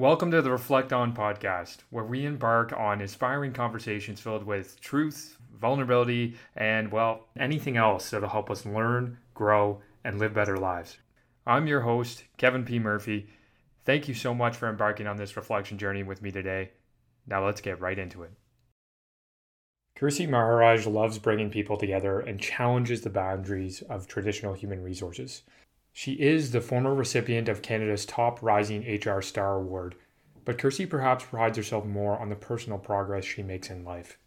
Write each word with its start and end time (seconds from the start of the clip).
Welcome 0.00 0.30
to 0.30 0.40
the 0.40 0.50
Reflect 0.50 0.94
On 0.94 1.14
podcast, 1.14 1.80
where 1.90 2.06
we 2.06 2.24
embark 2.24 2.72
on 2.72 3.02
inspiring 3.02 3.52
conversations 3.52 4.18
filled 4.18 4.44
with 4.44 4.80
truth, 4.80 5.36
vulnerability, 5.60 6.38
and, 6.56 6.90
well, 6.90 7.26
anything 7.38 7.76
else 7.76 8.08
that'll 8.08 8.30
help 8.30 8.50
us 8.50 8.64
learn, 8.64 9.18
grow, 9.34 9.82
and 10.02 10.18
live 10.18 10.32
better 10.32 10.56
lives. 10.56 10.96
I'm 11.46 11.66
your 11.66 11.82
host, 11.82 12.24
Kevin 12.38 12.64
P. 12.64 12.78
Murphy. 12.78 13.28
Thank 13.84 14.08
you 14.08 14.14
so 14.14 14.32
much 14.32 14.56
for 14.56 14.70
embarking 14.70 15.06
on 15.06 15.18
this 15.18 15.36
reflection 15.36 15.76
journey 15.76 16.02
with 16.02 16.22
me 16.22 16.30
today. 16.30 16.70
Now 17.26 17.44
let's 17.44 17.60
get 17.60 17.78
right 17.78 17.98
into 17.98 18.22
it. 18.22 18.32
Kirsi 19.98 20.26
Maharaj 20.26 20.86
loves 20.86 21.18
bringing 21.18 21.50
people 21.50 21.76
together 21.76 22.20
and 22.20 22.40
challenges 22.40 23.02
the 23.02 23.10
boundaries 23.10 23.82
of 23.82 24.06
traditional 24.06 24.54
human 24.54 24.82
resources. 24.82 25.42
She 25.92 26.12
is 26.12 26.52
the 26.52 26.60
former 26.60 26.94
recipient 26.94 27.48
of 27.48 27.62
Canada's 27.62 28.06
top 28.06 28.42
rising 28.42 28.82
HR 28.82 29.20
star 29.20 29.56
award, 29.56 29.96
but 30.44 30.56
Kirsi 30.56 30.88
perhaps 30.88 31.24
prides 31.24 31.56
herself 31.56 31.84
more 31.84 32.18
on 32.18 32.28
the 32.28 32.36
personal 32.36 32.78
progress 32.78 33.24
she 33.24 33.42
makes 33.42 33.70
in 33.70 33.84
life. 33.84 34.18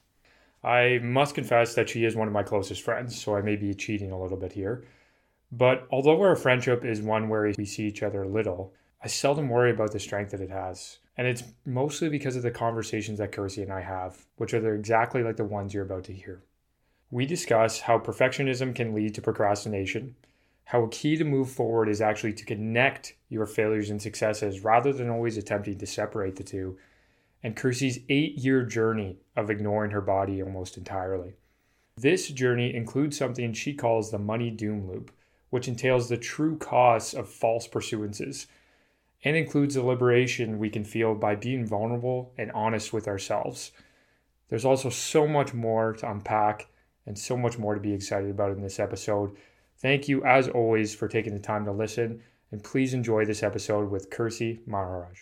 I 0.63 0.99
must 1.01 1.35
confess 1.35 1.75
that 1.75 1.89
she 1.89 2.05
is 2.05 2.15
one 2.15 2.27
of 2.27 2.33
my 2.33 2.43
closest 2.43 2.81
friends, 2.81 3.19
so 3.19 3.35
I 3.35 3.41
may 3.41 3.55
be 3.55 3.73
cheating 3.73 4.11
a 4.11 4.21
little 4.21 4.37
bit 4.37 4.53
here. 4.53 4.85
But 5.51 5.87
although 5.91 6.21
our 6.21 6.35
friendship 6.35 6.85
is 6.85 7.01
one 7.01 7.29
where 7.29 7.53
we 7.57 7.65
see 7.65 7.83
each 7.83 8.01
other 8.01 8.25
little, 8.25 8.73
I 9.03 9.07
seldom 9.07 9.49
worry 9.49 9.71
about 9.71 9.91
the 9.91 9.99
strength 9.99 10.31
that 10.31 10.41
it 10.41 10.49
has. 10.49 10.99
And 11.17 11.27
it's 11.27 11.43
mostly 11.65 12.09
because 12.09 12.35
of 12.35 12.43
the 12.43 12.51
conversations 12.51 13.19
that 13.19 13.31
Kirsi 13.31 13.61
and 13.61 13.71
I 13.71 13.81
have, 13.81 14.25
which 14.37 14.53
are 14.53 14.73
exactly 14.73 15.21
like 15.21 15.35
the 15.35 15.43
ones 15.43 15.73
you're 15.73 15.83
about 15.83 16.05
to 16.05 16.13
hear. 16.13 16.41
We 17.11 17.25
discuss 17.25 17.81
how 17.81 17.99
perfectionism 17.99 18.73
can 18.73 18.95
lead 18.95 19.13
to 19.15 19.21
procrastination, 19.21 20.15
how 20.65 20.83
a 20.83 20.89
key 20.89 21.17
to 21.17 21.23
move 21.23 21.49
forward 21.49 21.89
is 21.89 22.01
actually 22.01 22.33
to 22.33 22.45
connect 22.45 23.15
your 23.29 23.45
failures 23.45 23.89
and 23.89 24.01
successes 24.01 24.63
rather 24.63 24.93
than 24.93 25.09
always 25.09 25.37
attempting 25.37 25.77
to 25.77 25.85
separate 25.85 26.35
the 26.35 26.43
two, 26.43 26.77
and 27.43 27.55
Kirsi's 27.55 27.99
eight 28.09 28.37
year 28.37 28.63
journey 28.63 29.17
of 29.35 29.49
ignoring 29.49 29.91
her 29.91 30.01
body 30.01 30.41
almost 30.41 30.77
entirely. 30.77 31.33
This 31.97 32.29
journey 32.29 32.73
includes 32.73 33.17
something 33.17 33.53
she 33.53 33.73
calls 33.73 34.09
the 34.09 34.17
money 34.17 34.49
doom 34.49 34.87
loop, 34.87 35.11
which 35.49 35.67
entails 35.67 36.09
the 36.09 36.17
true 36.17 36.57
costs 36.57 37.13
of 37.13 37.29
false 37.29 37.67
pursuances 37.67 38.47
and 39.23 39.37
includes 39.37 39.75
the 39.75 39.83
liberation 39.83 40.57
we 40.57 40.69
can 40.69 40.83
feel 40.83 41.15
by 41.15 41.35
being 41.35 41.65
vulnerable 41.65 42.33
and 42.37 42.51
honest 42.51 42.91
with 42.91 43.07
ourselves. 43.07 43.71
There's 44.49 44.65
also 44.65 44.89
so 44.89 45.27
much 45.27 45.53
more 45.53 45.93
to 45.93 46.09
unpack 46.09 46.67
and 47.05 47.17
so 47.17 47.37
much 47.37 47.57
more 47.57 47.75
to 47.75 47.81
be 47.81 47.93
excited 47.93 48.29
about 48.29 48.51
in 48.51 48.61
this 48.61 48.79
episode. 48.79 49.35
Thank 49.83 50.07
you, 50.07 50.23
as 50.23 50.47
always, 50.47 50.95
for 50.95 51.09
taking 51.09 51.33
the 51.33 51.41
time 51.41 51.65
to 51.65 51.73
listen, 51.73 52.21
and 52.53 52.63
please 52.63 52.93
enjoy 52.93 53.25
this 53.25 53.43
episode 53.43 53.91
with 53.91 54.09
Kirsi 54.09 54.65
Maharaj. 54.65 55.19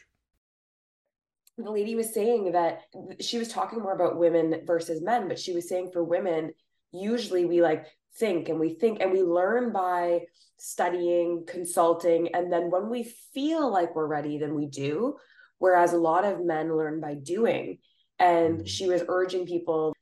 The 1.58 1.72
lady 1.72 1.96
was 1.96 2.14
saying 2.14 2.52
that 2.52 2.84
she 3.20 3.40
was 3.40 3.48
talking 3.48 3.80
more 3.80 3.94
about 3.94 4.20
women 4.20 4.62
versus 4.68 5.02
men, 5.02 5.28
but 5.28 5.40
she 5.40 5.54
was 5.54 5.68
saying 5.68 5.90
for 5.92 6.04
women, 6.04 6.52
usually 6.92 7.46
we 7.46 7.64
like 7.64 7.88
think 8.18 8.50
and 8.50 8.60
we 8.60 8.76
think 8.76 9.02
and 9.02 9.12
we 9.12 9.24
learn 9.24 9.72
by 9.72 10.22
studying, 10.58 11.44
consulting, 11.48 12.36
and 12.36 12.54
then 12.54 12.70
when 12.70 12.88
we 12.88 13.12
feel 13.34 13.72
like 13.72 13.96
we're 13.96 14.06
ready, 14.06 14.38
then 14.38 14.54
we 14.54 14.68
do. 14.68 15.18
Whereas 15.58 15.94
a 15.94 15.98
lot 15.98 16.24
of 16.24 16.46
men 16.46 16.78
learn 16.78 17.02
by 17.02 17.16
doing. 17.16 17.80
And 18.20 18.60
mm-hmm. 18.60 18.66
she 18.66 18.88
was 18.88 19.04
urging 19.08 19.48
people 19.48 19.96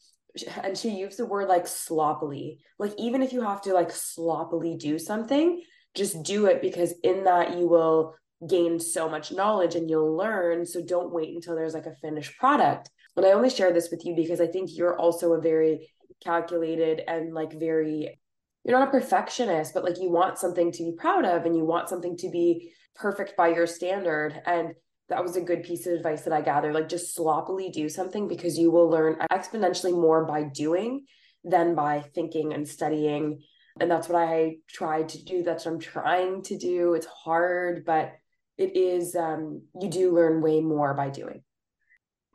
and 0.63 0.77
she 0.77 0.89
used 0.89 1.17
the 1.17 1.25
word 1.25 1.47
like 1.47 1.67
sloppily. 1.67 2.59
Like 2.77 2.94
even 2.97 3.22
if 3.22 3.33
you 3.33 3.41
have 3.41 3.61
to 3.63 3.73
like 3.73 3.91
sloppily 3.91 4.75
do 4.77 4.99
something 4.99 5.61
just 5.95 6.22
do 6.23 6.45
it 6.45 6.61
because 6.61 6.94
in 7.03 7.23
that 7.23 7.58
you 7.58 7.67
will 7.67 8.13
gain 8.47 8.80
so 8.80 9.09
much 9.09 9.31
knowledge 9.31 9.75
and 9.75 9.89
you'll 9.89 10.16
learn. 10.16 10.66
So 10.66 10.81
don't 10.81 11.11
wait 11.11 11.33
until 11.33 11.55
there's 11.55 11.73
like 11.73 11.88
a 11.88 11.95
finished 11.95 12.38
product. 12.38 12.89
And 13.17 13.25
i 13.25 13.31
only 13.31 13.50
share 13.50 13.73
this 13.73 13.89
with 13.91 14.05
you 14.05 14.16
because 14.16 14.39
i 14.39 14.47
think 14.47 14.69
you're 14.72 14.97
also 14.97 15.33
a 15.33 15.41
very 15.41 15.89
calculated 16.23 17.02
and 17.05 17.33
like 17.33 17.52
very 17.52 18.17
you're 18.63 18.79
not 18.79 18.88
a 18.88 18.91
perfectionist 18.91 19.73
but 19.73 19.84
like 19.84 20.00
you 20.00 20.09
want 20.09 20.38
something 20.38 20.72
to 20.72 20.84
be 20.84 20.94
proud 20.97 21.25
of 21.25 21.46
and 21.46 21.53
you 21.53 21.66
want 21.66 21.90
something 21.90 22.16
to 22.16 22.29
be 22.29 22.72
perfect 23.00 23.35
by 23.38 23.50
your 23.50 23.66
standard. 23.66 24.40
And 24.46 24.73
that 25.09 25.24
was 25.24 25.36
a 25.36 25.42
good 25.42 25.64
piece 25.64 25.88
of 25.88 25.94
advice 25.94 26.22
that 26.24 26.34
I 26.34 26.42
gathered. 26.42 26.74
Like 26.74 26.88
just 26.88 27.16
sloppily 27.16 27.70
do 27.70 27.90
something 27.90 28.28
because 28.28 28.58
you 28.58 28.72
will 28.72 28.90
learn 28.90 29.18
exponentially 29.31 29.92
more 29.92 30.25
by 30.25 30.44
doing 30.44 31.06
than 31.44 31.75
by 31.75 32.02
thinking 32.02 32.53
and 32.53 32.68
studying. 32.68 33.42
And 33.80 33.90
that's 33.90 34.08
what 34.08 34.22
I 34.22 34.58
tried 34.68 35.09
to 35.09 35.24
do. 35.24 35.44
That's 35.44 35.66
what 35.66 35.74
I'm 35.74 35.80
trying 35.80 36.44
to 36.44 36.58
do. 36.58 36.94
It's 36.94 37.08
hard, 37.08 37.86
but 37.86 38.14
it 38.58 38.75
is 38.75 39.16
um 39.16 39.64
you 39.80 39.90
do 39.90 40.14
learn 40.14 40.42
way 40.42 40.62
more 40.62 40.94
by 40.94 41.09
doing. 41.09 41.44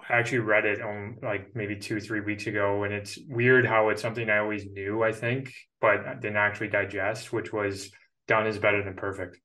I 0.09 0.15
actually 0.15 0.41
read 0.41 0.67
it 0.67 0.83
on 0.83 1.19
like 1.23 1.55
maybe 1.55 1.77
two, 1.77 2.01
three 2.01 2.21
weeks 2.21 2.47
ago, 2.47 2.85
and 2.85 2.93
it's 2.93 3.19
weird 3.29 3.67
how 3.67 3.89
it's 3.89 4.03
something 4.03 4.29
I 4.29 4.39
always 4.39 4.67
knew, 4.67 5.03
I 5.03 5.13
think, 5.13 5.53
but 5.81 6.21
didn't 6.21 6.37
actually 6.37 6.69
digest, 6.69 7.33
which 7.33 7.53
was 7.53 7.91
done 8.27 8.47
is 8.47 8.59
better 8.59 8.83
than 8.83 8.95
perfect 8.97 9.39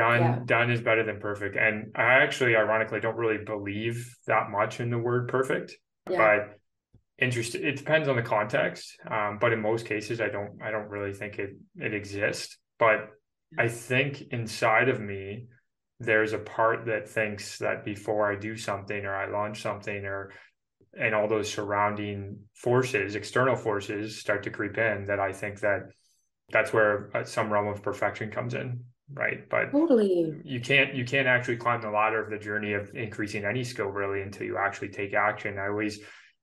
done. 0.00 0.20
Yeah. 0.20 0.38
done 0.46 0.70
is 0.70 0.80
better 0.80 1.04
than 1.04 1.20
perfect. 1.20 1.56
And 1.56 1.92
i 1.96 2.14
actually 2.24 2.56
ironically 2.56 3.00
don't 3.00 3.16
really 3.16 3.42
believe 3.44 4.14
that 4.26 4.50
much 4.50 4.80
in 4.80 4.90
the 4.90 4.98
word 4.98 5.28
perfect 5.28 5.76
yeah. 6.10 6.16
but 6.18 6.58
interesting 7.24 7.64
it 7.64 7.76
depends 7.76 8.08
on 8.08 8.16
the 8.16 8.22
context. 8.22 8.96
Um, 9.10 9.38
but 9.40 9.52
in 9.52 9.60
most 9.60 9.86
cases 9.86 10.20
i 10.20 10.28
don't 10.28 10.52
i 10.62 10.70
don't 10.70 10.88
really 10.88 11.12
think 11.12 11.38
it 11.38 11.50
it 11.76 11.94
exists. 11.94 12.56
But 12.78 13.10
i 13.58 13.68
think 13.68 14.22
inside 14.30 14.88
of 14.88 15.00
me 15.00 15.46
there's 16.00 16.32
a 16.32 16.38
part 16.38 16.86
that 16.86 17.08
thinks 17.08 17.58
that 17.58 17.84
before 17.84 18.32
i 18.32 18.36
do 18.36 18.56
something 18.56 19.04
or 19.04 19.14
i 19.14 19.26
launch 19.30 19.60
something 19.60 20.04
or 20.04 20.32
and 20.98 21.14
all 21.14 21.28
those 21.28 21.52
surrounding 21.52 22.38
forces 22.54 23.14
external 23.14 23.56
forces 23.56 24.18
start 24.18 24.42
to 24.42 24.50
creep 24.50 24.78
in 24.78 25.04
that 25.06 25.20
i 25.20 25.32
think 25.32 25.60
that 25.60 25.82
that's 26.50 26.72
where 26.72 27.10
uh, 27.14 27.24
some 27.24 27.52
realm 27.52 27.68
of 27.68 27.82
perfection 27.82 28.30
comes 28.30 28.54
in 28.54 28.82
right? 29.12 29.48
But 29.48 29.72
totally. 29.72 30.40
you 30.44 30.60
can't 30.60 30.94
you 30.94 31.04
can't 31.04 31.26
actually 31.26 31.56
climb 31.56 31.80
the 31.82 31.90
ladder 31.90 32.22
of 32.22 32.30
the 32.30 32.38
journey 32.38 32.74
of 32.74 32.94
increasing 32.94 33.44
any 33.44 33.64
skill 33.64 33.88
really 33.88 34.22
until 34.22 34.46
you 34.46 34.56
actually 34.56 34.88
take 34.90 35.14
action. 35.14 35.58
I 35.58 35.68
always 35.68 36.00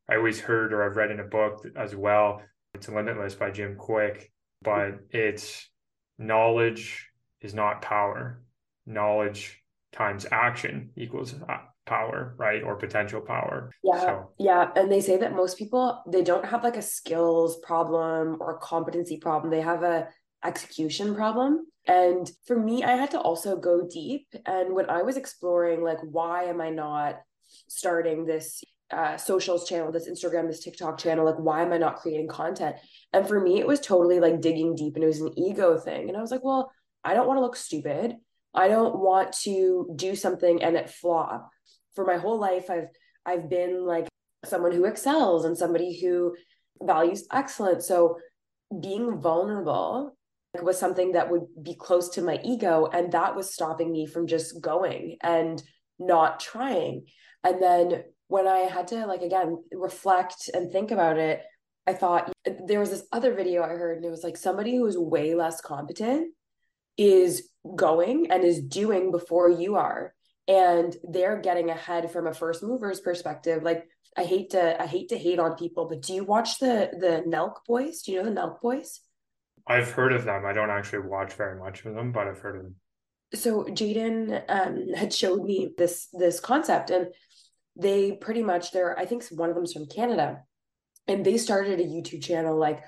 i 0.10 0.16
always 0.16 0.40
heard 0.40 0.72
or 0.72 0.90
i've 0.90 0.96
read 0.96 1.12
in 1.12 1.20
a 1.20 1.24
book 1.26 1.68
as 1.76 1.94
well 1.94 2.42
it's 2.74 2.88
limitless 2.88 3.36
by 3.36 3.52
Jim 3.52 3.76
Kwik 3.76 4.32
but 4.62 5.00
it's 5.12 5.70
knowledge 6.18 7.08
is 7.42 7.54
not 7.54 7.82
power. 7.82 8.42
Knowledge 8.86 9.62
times 9.92 10.26
action 10.32 10.92
equals 10.96 11.34
uh, 11.48 11.58
power 11.86 12.36
right? 12.38 12.64
Or 12.64 12.76
potential 12.76 13.22
power. 13.22 13.72
Yeah 13.84 14.00
so. 14.00 14.32
yeah. 14.38 14.70
And 14.76 14.92
they 14.92 15.02
say 15.02 15.18
that 15.18 15.36
most 15.36 15.58
people 15.58 16.04
they 16.08 16.24
don't 16.24 16.46
have 16.46 16.64
like 16.64 16.78
a 16.78 16.82
skills 16.82 17.58
problem 17.58 18.38
or 18.40 18.60
competency 18.60 19.18
problem. 19.18 19.52
They 19.52 19.62
have 19.62 19.84
a 19.84 20.08
execution 20.44 21.16
problem 21.16 21.66
and 21.88 22.30
for 22.46 22.60
me, 22.60 22.84
I 22.84 22.96
had 22.96 23.12
to 23.12 23.20
also 23.20 23.56
go 23.56 23.88
deep. 23.90 24.28
And 24.46 24.74
when 24.74 24.90
I 24.90 25.04
was 25.04 25.16
exploring, 25.16 25.82
like, 25.82 26.00
why 26.02 26.44
am 26.44 26.60
I 26.60 26.70
not 26.70 27.16
starting 27.70 28.26
this 28.26 28.62
uh, 28.92 29.16
socials 29.16 29.68
channel, 29.68 29.92
this 29.92 30.10
Instagram, 30.10 30.48
this 30.48 30.64
TikTok 30.64 30.98
channel, 30.98 31.26
like, 31.26 31.40
why 31.40 31.62
am 31.62 31.72
I 31.72 31.78
not 31.78 31.98
creating 31.98 32.28
content? 32.28 32.76
And 33.14 33.26
for 33.26 33.40
me, 33.40 33.60
it 33.60 33.68
was 33.68 33.80
totally 33.80 34.20
like 34.20 34.42
digging 34.42 34.76
deep 34.76 34.96
and 34.96 35.04
it 35.04 35.08
was 35.08 35.22
an 35.22 35.38
ego 35.40 35.78
thing. 35.78 36.10
And 36.10 36.18
I 36.18 36.22
was 36.22 36.32
like, 36.32 36.44
well, 36.44 36.72
I 37.06 37.14
don't 37.14 37.28
want 37.28 37.38
to 37.38 37.42
look 37.42 37.56
stupid. 37.56 38.16
I 38.54 38.68
don't 38.68 39.00
want 39.00 39.34
to 39.44 39.90
do 39.96 40.16
something 40.16 40.62
and 40.62 40.76
it 40.76 40.90
flop. 40.90 41.50
For 41.96 42.06
my 42.06 42.18
whole 42.18 42.40
life, 42.40 42.70
I've 42.70 42.90
I've 43.26 43.50
been 43.50 43.86
like 43.86 44.08
someone 44.46 44.72
who 44.72 44.86
excels 44.86 45.46
and 45.46 45.58
somebody 45.58 46.00
who 46.00 46.36
values 46.82 47.26
excellence. 47.32 47.88
So 47.88 48.18
being 48.82 49.20
vulnerable 49.20 50.17
was 50.64 50.78
something 50.78 51.14
that 51.14 51.30
would 51.30 51.44
be 51.62 51.76
close 51.76 52.10
to 52.10 52.22
my 52.22 52.40
ego 52.44 52.88
and 52.92 53.12
that 53.12 53.36
was 53.36 53.54
stopping 53.54 53.92
me 53.92 54.06
from 54.06 54.28
just 54.28 54.62
going 54.62 55.18
and 55.22 55.62
not 56.00 56.40
trying. 56.40 57.06
And 57.44 57.62
then 57.62 58.04
when 58.30 58.46
i 58.46 58.58
had 58.58 58.90
to 58.90 59.06
like 59.06 59.22
again 59.22 59.58
reflect 59.72 60.50
and 60.54 60.70
think 60.70 60.92
about 60.92 61.18
it 61.18 61.44
i 61.88 61.94
thought 61.94 62.30
there 62.66 62.82
was 62.82 62.90
this 62.90 63.06
other 63.14 63.34
video 63.34 63.64
i 63.64 63.70
heard 63.70 63.96
and 63.96 64.06
it 64.06 64.10
was 64.10 64.22
like 64.22 64.36
somebody 64.36 64.76
who's 64.76 64.98
way 64.98 65.34
less 65.34 65.62
competent 65.62 66.34
is 66.98 67.50
going 67.76 68.32
and 68.32 68.44
is 68.44 68.62
doing 68.62 69.12
before 69.12 69.50
you 69.50 69.76
are. 69.76 70.14
And 70.48 70.96
they're 71.04 71.40
getting 71.42 71.70
ahead 71.70 72.10
from 72.12 72.28
a 72.28 72.34
first 72.34 72.64
mover's 72.64 73.00
perspective. 73.00 73.64
Like 73.64 73.88
i 74.18 74.24
hate 74.24 74.50
to 74.50 74.82
i 74.82 74.88
hate 74.88 75.10
to 75.10 75.18
hate 75.18 75.38
on 75.38 75.56
people 75.56 75.88
but 75.88 76.02
do 76.02 76.12
you 76.12 76.24
watch 76.24 76.58
the 76.58 76.90
the 77.00 77.24
nelk 77.28 77.58
boys? 77.68 78.02
Do 78.02 78.12
you 78.12 78.24
know 78.24 78.30
the 78.30 78.40
nelk 78.40 78.62
boys 78.62 79.02
I've 79.70 79.92
heard 79.92 80.14
of 80.14 80.26
them. 80.26 80.46
I 80.46 80.54
don't 80.54 80.70
actually 80.70 81.08
watch 81.08 81.34
very 81.34 81.60
much 81.60 81.86
of 81.86 81.94
them, 81.94 82.12
but 82.12 82.28
I've 82.28 82.40
heard 82.40 82.58
of 82.58 82.64
them. 82.64 82.76
So 83.34 83.64
Jaden 83.66 84.44
um, 84.48 84.94
had 84.94 85.14
showed 85.14 85.44
me 85.44 85.74
this 85.78 86.08
this 86.14 86.40
concept, 86.40 86.90
and 86.90 87.08
they 87.76 88.14
pretty 88.14 88.44
much 88.44 88.72
they're 88.72 88.98
I 88.98 89.06
think 89.06 89.26
one 89.32 89.50
of 89.50 89.56
them's 89.56 89.74
from 89.74 89.88
Canada, 89.88 90.44
and 91.08 91.26
they 91.26 91.38
started 91.38 91.80
a 91.80 91.84
YouTube 91.84 92.24
channel 92.24 92.58
like 92.58 92.82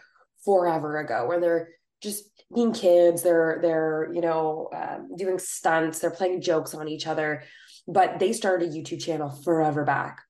forever 0.46 0.98
ago, 0.98 1.28
where 1.28 1.40
they're 1.40 1.70
just 2.02 2.24
being 2.56 2.74
kids. 2.74 3.22
They're 3.22 3.60
they're 3.62 4.10
you 4.14 4.22
know 4.22 4.70
um, 4.74 5.16
doing 5.18 5.40
stunts. 5.40 6.00
They're 6.00 6.12
playing 6.12 6.42
jokes 6.42 6.74
on 6.74 6.88
each 6.88 7.08
other. 7.08 7.44
but 7.88 8.20
they 8.20 8.34
started 8.34 8.70
a 8.70 8.72
YouTube 8.72 9.02
channel 9.02 9.30
forever 9.44 9.84
back. 9.84 10.22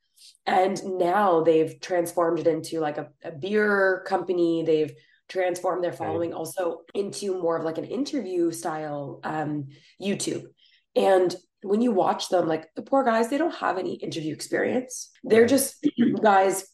And 0.45 0.81
now 0.98 1.44
they've 1.44 1.80
transformed 1.80 2.40
it 2.40 2.48
into 2.48 2.80
like 2.80 2.98
a, 2.98 3.10
a 3.24 3.31
beer 3.31 4.04
company. 4.07 4.63
They've 4.66 4.94
transformed 5.30 5.84
their 5.84 5.94
following 5.94 6.31
right. 6.31 6.38
also 6.38 6.81
into 6.94 7.40
more 7.40 7.58
of 7.58 7.64
like 7.64 7.78
an 7.78 7.86
interview 7.86 8.52
style 8.52 9.20
um, 9.24 9.68
YouTube. 10.02 10.44
And 10.96 11.34
when 11.62 11.81
you 11.81 11.92
watch 11.92 12.30
them, 12.30 12.48
like 12.48 12.68
the 12.76 12.81
poor 12.81 13.04
guys, 13.04 13.30
they 13.30 13.38
don't 13.38 13.56
have 13.56 13.78
any 13.78 13.94
interview 13.94 14.34
experience. 14.34 15.12
They're 15.24 15.48
just 15.48 15.86
guys 16.24 16.66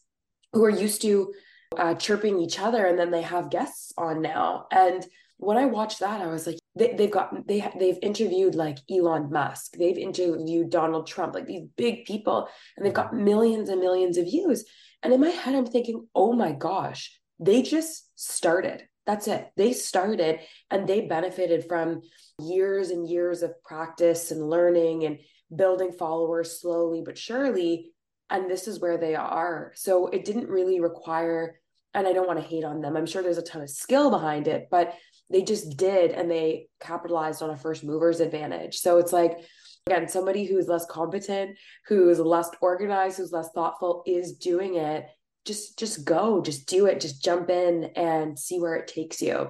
who 0.52 0.64
are 0.64 0.70
used 0.70 1.02
to 1.02 1.32
uh, 1.76 1.94
chirping 1.94 2.40
each 2.40 2.58
other, 2.58 2.86
and 2.86 2.98
then 2.98 3.10
they 3.10 3.22
have 3.22 3.50
guests 3.50 3.92
on 3.98 4.22
now. 4.22 4.66
And 4.70 5.04
when 5.38 5.56
I 5.56 5.66
watched 5.66 6.00
that, 6.00 6.20
I 6.20 6.28
was 6.28 6.46
like, 6.46 6.58
they, 6.74 6.94
they've 6.94 7.10
got 7.10 7.46
they 7.46 7.68
they've 7.78 7.98
interviewed 8.02 8.54
like 8.54 8.78
Elon 8.90 9.30
Musk, 9.30 9.76
they've 9.76 9.98
interviewed 9.98 10.70
Donald 10.70 11.06
Trump, 11.06 11.34
like 11.34 11.46
these 11.46 11.64
big 11.76 12.04
people, 12.04 12.48
and 12.76 12.86
they've 12.86 12.94
got 12.94 13.14
millions 13.14 13.68
and 13.68 13.80
millions 13.80 14.16
of 14.16 14.24
views. 14.24 14.64
And 15.02 15.12
in 15.12 15.20
my 15.20 15.28
head, 15.28 15.54
I'm 15.54 15.66
thinking, 15.66 16.06
oh 16.14 16.32
my 16.32 16.52
gosh, 16.52 17.15
they 17.38 17.62
just 17.62 18.10
started. 18.14 18.86
That's 19.06 19.28
it. 19.28 19.48
They 19.56 19.72
started 19.72 20.40
and 20.70 20.88
they 20.88 21.02
benefited 21.02 21.66
from 21.68 22.02
years 22.42 22.90
and 22.90 23.08
years 23.08 23.42
of 23.42 23.62
practice 23.62 24.30
and 24.30 24.50
learning 24.50 25.04
and 25.04 25.18
building 25.54 25.92
followers 25.92 26.60
slowly 26.60 27.02
but 27.04 27.16
surely. 27.16 27.92
And 28.30 28.50
this 28.50 28.66
is 28.66 28.80
where 28.80 28.98
they 28.98 29.14
are. 29.14 29.72
So 29.76 30.08
it 30.08 30.24
didn't 30.24 30.48
really 30.48 30.80
require, 30.80 31.60
and 31.94 32.08
I 32.08 32.12
don't 32.12 32.26
want 32.26 32.40
to 32.40 32.46
hate 32.46 32.64
on 32.64 32.80
them. 32.80 32.96
I'm 32.96 33.06
sure 33.06 33.22
there's 33.22 33.38
a 33.38 33.42
ton 33.42 33.62
of 33.62 33.70
skill 33.70 34.10
behind 34.10 34.48
it, 34.48 34.66
but 34.68 34.94
they 35.30 35.42
just 35.42 35.76
did 35.76 36.10
and 36.10 36.28
they 36.28 36.68
capitalized 36.80 37.42
on 37.42 37.50
a 37.50 37.56
first 37.56 37.84
mover's 37.84 38.18
advantage. 38.18 38.78
So 38.78 38.98
it's 38.98 39.12
like, 39.12 39.38
again, 39.86 40.08
somebody 40.08 40.44
who's 40.44 40.66
less 40.66 40.86
competent, 40.86 41.56
who's 41.86 42.18
less 42.18 42.50
organized, 42.60 43.18
who's 43.18 43.32
less 43.32 43.50
thoughtful 43.54 44.02
is 44.06 44.34
doing 44.34 44.74
it 44.74 45.06
just 45.46 45.78
just 45.78 46.04
go 46.04 46.42
just 46.42 46.66
do 46.66 46.86
it 46.86 47.00
just 47.00 47.22
jump 47.22 47.48
in 47.48 47.84
and 47.96 48.38
see 48.38 48.58
where 48.58 48.74
it 48.74 48.88
takes 48.88 49.22
you 49.22 49.48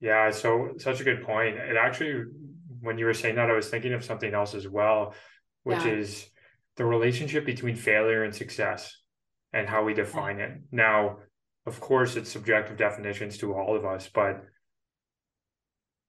yeah 0.00 0.30
so 0.30 0.74
such 0.78 1.00
a 1.00 1.04
good 1.04 1.22
point 1.22 1.56
it 1.56 1.76
actually 1.76 2.24
when 2.80 2.98
you 2.98 3.04
were 3.04 3.14
saying 3.14 3.36
that 3.36 3.50
i 3.50 3.54
was 3.54 3.68
thinking 3.68 3.92
of 3.92 4.04
something 4.04 4.34
else 4.34 4.54
as 4.54 4.68
well 4.68 5.14
which 5.62 5.84
yeah. 5.84 5.92
is 5.92 6.28
the 6.76 6.84
relationship 6.84 7.44
between 7.44 7.76
failure 7.76 8.24
and 8.24 8.34
success 8.34 8.96
and 9.52 9.68
how 9.68 9.84
we 9.84 9.94
define 9.94 10.38
yeah. 10.38 10.46
it 10.46 10.52
now 10.70 11.16
of 11.66 11.80
course 11.80 12.16
it's 12.16 12.30
subjective 12.30 12.76
definitions 12.76 13.38
to 13.38 13.54
all 13.54 13.76
of 13.76 13.84
us 13.84 14.08
but 14.12 14.44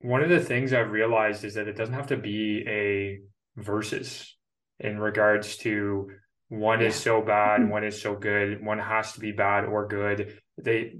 one 0.01 0.23
of 0.23 0.29
the 0.29 0.39
things 0.39 0.73
i've 0.73 0.91
realized 0.91 1.43
is 1.43 1.53
that 1.53 1.67
it 1.67 1.77
doesn't 1.77 1.95
have 1.95 2.07
to 2.07 2.17
be 2.17 2.63
a 2.67 3.19
versus 3.55 4.35
in 4.79 4.97
regards 4.97 5.57
to 5.57 6.09
one 6.49 6.81
yeah. 6.81 6.87
is 6.87 6.95
so 6.95 7.21
bad 7.21 7.61
mm-hmm. 7.61 7.69
one 7.69 7.83
is 7.83 8.01
so 8.01 8.15
good 8.15 8.63
one 8.63 8.79
has 8.79 9.13
to 9.13 9.19
be 9.19 9.31
bad 9.31 9.65
or 9.65 9.87
good 9.87 10.39
they 10.57 10.93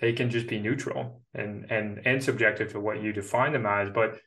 they 0.00 0.12
can 0.12 0.30
just 0.30 0.46
be 0.46 0.58
neutral 0.58 1.22
and 1.34 1.70
and 1.70 2.00
and 2.06 2.22
subjective 2.22 2.72
to 2.72 2.80
what 2.80 3.02
you 3.02 3.12
define 3.12 3.52
them 3.52 3.66
as 3.66 3.90
but 3.90 4.18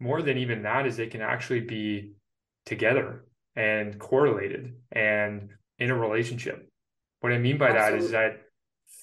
more 0.00 0.20
than 0.20 0.38
even 0.38 0.62
that 0.62 0.86
is 0.86 0.96
they 0.96 1.06
can 1.06 1.22
actually 1.22 1.60
be 1.60 2.12
together 2.66 3.24
and 3.56 3.98
correlated 3.98 4.74
and 4.92 5.50
in 5.78 5.90
a 5.90 5.96
relationship 5.96 6.68
what 7.20 7.32
i 7.32 7.38
mean 7.38 7.56
by 7.56 7.70
Absolutely. 7.70 7.98
that 7.98 8.04
is 8.04 8.10
that 8.10 8.40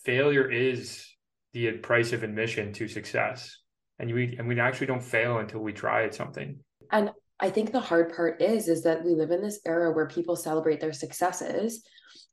failure 0.04 0.50
is 0.50 1.06
the 1.54 1.72
price 1.72 2.12
of 2.12 2.24
admission 2.24 2.74
to 2.74 2.88
success 2.88 3.58
and 4.00 4.14
we 4.14 4.36
and 4.38 4.48
we 4.48 4.60
actually 4.60 4.88
don't 4.88 5.04
fail 5.04 5.38
until 5.38 5.62
we 5.62 5.72
try 5.72 6.04
at 6.04 6.14
something 6.14 6.60
and 6.92 7.10
I 7.40 7.50
think 7.50 7.72
the 7.72 7.80
hard 7.80 8.16
part 8.16 8.42
is 8.42 8.68
is 8.68 8.84
that 8.84 9.04
we 9.04 9.14
live 9.14 9.32
in 9.32 9.42
this 9.42 9.60
era 9.66 9.92
where 9.92 10.08
people 10.08 10.36
celebrate 10.36 10.80
their 10.80 10.94
successes 10.94 11.84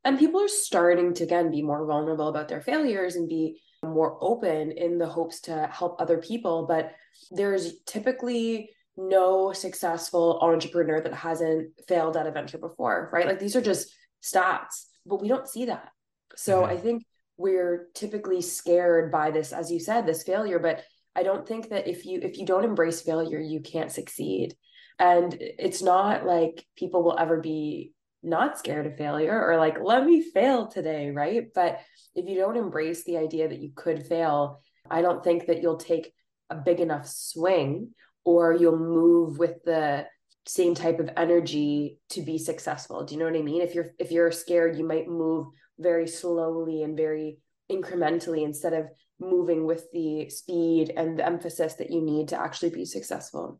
and 0.05 0.19
people 0.19 0.41
are 0.41 0.47
starting 0.47 1.13
to 1.15 1.23
again 1.23 1.51
be 1.51 1.61
more 1.61 1.85
vulnerable 1.85 2.29
about 2.29 2.47
their 2.47 2.61
failures 2.61 3.15
and 3.15 3.27
be 3.27 3.61
more 3.83 4.17
open 4.21 4.71
in 4.71 4.97
the 4.97 5.05
hopes 5.05 5.41
to 5.41 5.67
help 5.71 5.99
other 5.99 6.17
people 6.17 6.65
but 6.67 6.93
there's 7.31 7.81
typically 7.85 8.69
no 8.95 9.51
successful 9.51 10.39
entrepreneur 10.41 11.01
that 11.01 11.13
hasn't 11.13 11.69
failed 11.87 12.15
at 12.15 12.27
a 12.27 12.31
venture 12.31 12.57
before 12.57 13.09
right? 13.11 13.27
Like 13.27 13.39
these 13.39 13.55
are 13.55 13.61
just 13.61 13.93
stats 14.23 14.85
but 15.05 15.21
we 15.21 15.27
don't 15.27 15.49
see 15.49 15.65
that. 15.65 15.89
So 16.35 16.61
mm-hmm. 16.61 16.71
i 16.71 16.77
think 16.77 17.03
we're 17.35 17.87
typically 17.93 18.41
scared 18.41 19.11
by 19.11 19.31
this 19.31 19.51
as 19.51 19.71
you 19.71 19.79
said 19.79 20.05
this 20.05 20.23
failure 20.23 20.59
but 20.59 20.83
i 21.15 21.23
don't 21.23 21.47
think 21.47 21.69
that 21.69 21.87
if 21.87 22.05
you 22.05 22.19
if 22.21 22.37
you 22.37 22.45
don't 22.45 22.63
embrace 22.63 23.01
failure 23.01 23.39
you 23.39 23.59
can't 23.59 23.91
succeed 23.91 24.55
and 24.99 25.35
it's 25.39 25.81
not 25.81 26.25
like 26.25 26.65
people 26.75 27.03
will 27.03 27.17
ever 27.17 27.39
be 27.39 27.93
not 28.21 28.57
scared 28.57 28.85
of 28.85 28.97
failure 28.97 29.45
or 29.45 29.57
like, 29.57 29.77
let 29.81 30.05
me 30.05 30.21
fail 30.21 30.67
today, 30.67 31.11
right? 31.11 31.47
But 31.53 31.79
if 32.15 32.27
you 32.27 32.35
don't 32.35 32.57
embrace 32.57 33.03
the 33.03 33.17
idea 33.17 33.49
that 33.49 33.59
you 33.59 33.71
could 33.75 34.05
fail, 34.05 34.61
I 34.89 35.01
don't 35.01 35.23
think 35.23 35.47
that 35.47 35.61
you'll 35.61 35.77
take 35.77 36.13
a 36.49 36.55
big 36.55 36.79
enough 36.79 37.07
swing 37.07 37.89
or 38.23 38.53
you'll 38.53 38.77
move 38.77 39.37
with 39.37 39.63
the 39.65 40.05
same 40.45 40.75
type 40.75 40.99
of 40.99 41.09
energy 41.17 41.97
to 42.09 42.21
be 42.21 42.37
successful. 42.37 43.03
Do 43.03 43.13
you 43.13 43.19
know 43.19 43.25
what 43.25 43.37
I 43.37 43.41
mean? 43.41 43.61
If 43.61 43.75
you're 43.75 43.91
if 43.97 44.11
you're 44.11 44.31
scared, 44.31 44.77
you 44.77 44.85
might 44.85 45.07
move 45.07 45.47
very 45.79 46.07
slowly 46.07 46.83
and 46.83 46.97
very 46.97 47.37
incrementally 47.71 48.43
instead 48.43 48.73
of 48.73 48.87
moving 49.19 49.65
with 49.65 49.85
the 49.91 50.29
speed 50.29 50.93
and 50.95 51.17
the 51.17 51.25
emphasis 51.25 51.75
that 51.75 51.91
you 51.91 52.01
need 52.01 52.29
to 52.29 52.39
actually 52.39 52.69
be 52.69 52.85
successful 52.85 53.59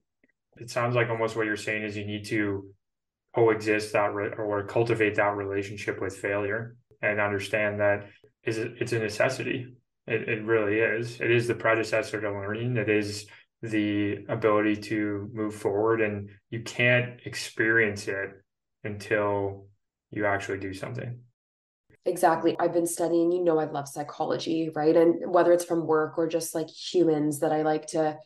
it 0.57 0.69
sounds 0.69 0.95
like 0.95 1.09
almost 1.09 1.35
what 1.35 1.45
you're 1.45 1.57
saying 1.57 1.83
is 1.83 1.97
you 1.97 2.05
need 2.05 2.25
to 2.25 2.69
coexist 3.35 3.93
that 3.93 4.13
re- 4.13 4.33
or 4.37 4.63
cultivate 4.65 5.15
that 5.15 5.35
relationship 5.35 5.99
with 5.99 6.15
failure 6.15 6.75
and 7.01 7.19
understand 7.19 7.79
that 7.79 8.07
is 8.43 8.57
it's 8.57 8.93
a 8.93 8.99
necessity. 8.99 9.67
It, 10.05 10.27
it 10.27 10.43
really 10.43 10.79
is. 10.79 11.19
It 11.21 11.31
is 11.31 11.47
the 11.47 11.55
predecessor 11.55 12.21
to 12.21 12.31
learning. 12.31 12.77
It 12.77 12.89
is 12.89 13.25
the 13.61 14.25
ability 14.27 14.75
to 14.75 15.29
move 15.33 15.55
forward, 15.55 16.01
and 16.01 16.29
you 16.49 16.61
can't 16.61 17.21
experience 17.25 18.07
it 18.07 18.29
until 18.83 19.67
you 20.11 20.25
actually 20.25 20.59
do 20.59 20.73
something. 20.73 21.19
Exactly. 22.05 22.57
I've 22.59 22.73
been 22.73 22.85
studying, 22.85 23.31
you 23.31 23.43
know, 23.43 23.59
I 23.59 23.65
love 23.65 23.87
psychology, 23.87 24.69
right? 24.75 24.95
And 24.95 25.31
whether 25.31 25.53
it's 25.53 25.63
from 25.63 25.87
work 25.87 26.17
or 26.17 26.27
just 26.27 26.53
like 26.53 26.67
humans 26.69 27.39
that 27.39 27.53
I 27.53 27.61
like 27.61 27.87
to 27.87 28.17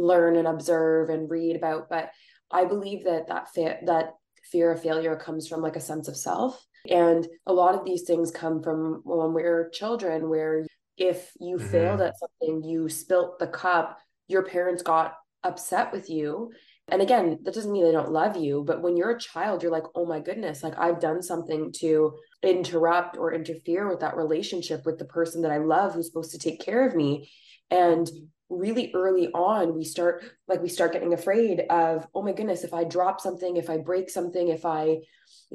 learn 0.00 0.36
and 0.36 0.48
observe 0.48 1.10
and 1.10 1.30
read 1.30 1.56
about 1.56 1.88
but 1.88 2.10
i 2.50 2.64
believe 2.64 3.04
that 3.04 3.28
that 3.28 3.52
fa- 3.54 3.78
that 3.84 4.14
fear 4.50 4.72
of 4.72 4.82
failure 4.82 5.16
comes 5.16 5.46
from 5.46 5.60
like 5.60 5.76
a 5.76 5.80
sense 5.80 6.08
of 6.08 6.16
self 6.16 6.64
and 6.88 7.28
a 7.46 7.52
lot 7.52 7.74
of 7.74 7.84
these 7.84 8.02
things 8.02 8.30
come 8.30 8.62
from 8.62 9.02
when 9.04 9.34
we 9.34 9.42
are 9.42 9.70
children 9.72 10.28
where 10.28 10.66
if 10.96 11.30
you 11.38 11.56
mm-hmm. 11.56 11.68
failed 11.68 12.00
at 12.00 12.14
something 12.18 12.62
you 12.68 12.88
spilt 12.88 13.38
the 13.38 13.46
cup 13.46 13.98
your 14.28 14.42
parents 14.42 14.82
got 14.82 15.14
upset 15.44 15.92
with 15.92 16.08
you 16.08 16.50
and 16.90 17.02
again 17.02 17.38
that 17.42 17.54
doesn't 17.54 17.72
mean 17.72 17.84
they 17.84 17.92
don't 17.92 18.12
love 18.12 18.36
you 18.36 18.62
but 18.66 18.82
when 18.82 18.96
you're 18.96 19.10
a 19.10 19.18
child 19.18 19.62
you're 19.62 19.72
like 19.72 19.84
oh 19.94 20.06
my 20.06 20.20
goodness 20.20 20.62
like 20.62 20.78
i've 20.78 21.00
done 21.00 21.22
something 21.22 21.72
to 21.72 22.12
interrupt 22.42 23.16
or 23.16 23.32
interfere 23.32 23.88
with 23.88 24.00
that 24.00 24.16
relationship 24.16 24.84
with 24.84 24.98
the 24.98 25.04
person 25.04 25.42
that 25.42 25.52
i 25.52 25.58
love 25.58 25.94
who's 25.94 26.06
supposed 26.06 26.32
to 26.32 26.38
take 26.38 26.60
care 26.60 26.86
of 26.86 26.94
me. 26.94 27.30
And 27.70 28.10
really 28.48 28.90
early 28.94 29.28
on 29.28 29.76
we 29.76 29.84
start 29.84 30.24
like 30.48 30.60
we 30.60 30.68
start 30.68 30.92
getting 30.92 31.14
afraid 31.14 31.60
of 31.70 32.04
oh 32.16 32.22
my 32.22 32.32
goodness 32.32 32.64
if 32.64 32.74
i 32.74 32.82
drop 32.82 33.20
something 33.20 33.56
if 33.56 33.70
i 33.70 33.76
break 33.76 34.10
something 34.10 34.48
if 34.48 34.66
i 34.66 34.96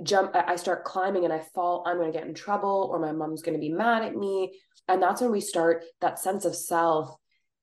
jump 0.02 0.34
i 0.34 0.56
start 0.56 0.86
climbing 0.86 1.26
and 1.26 1.34
i 1.34 1.42
fall 1.54 1.84
i'm 1.86 1.98
going 1.98 2.10
to 2.10 2.18
get 2.18 2.26
in 2.26 2.34
trouble 2.34 2.88
or 2.90 2.98
my 2.98 3.12
mom's 3.12 3.42
going 3.42 3.54
to 3.54 3.60
be 3.60 3.68
mad 3.68 4.02
at 4.02 4.16
me. 4.16 4.58
And 4.88 5.02
that's 5.02 5.22
when 5.22 5.32
we 5.32 5.42
start 5.42 5.84
that 6.02 6.20
sense 6.20 6.46
of 6.46 6.56
self 6.56 7.16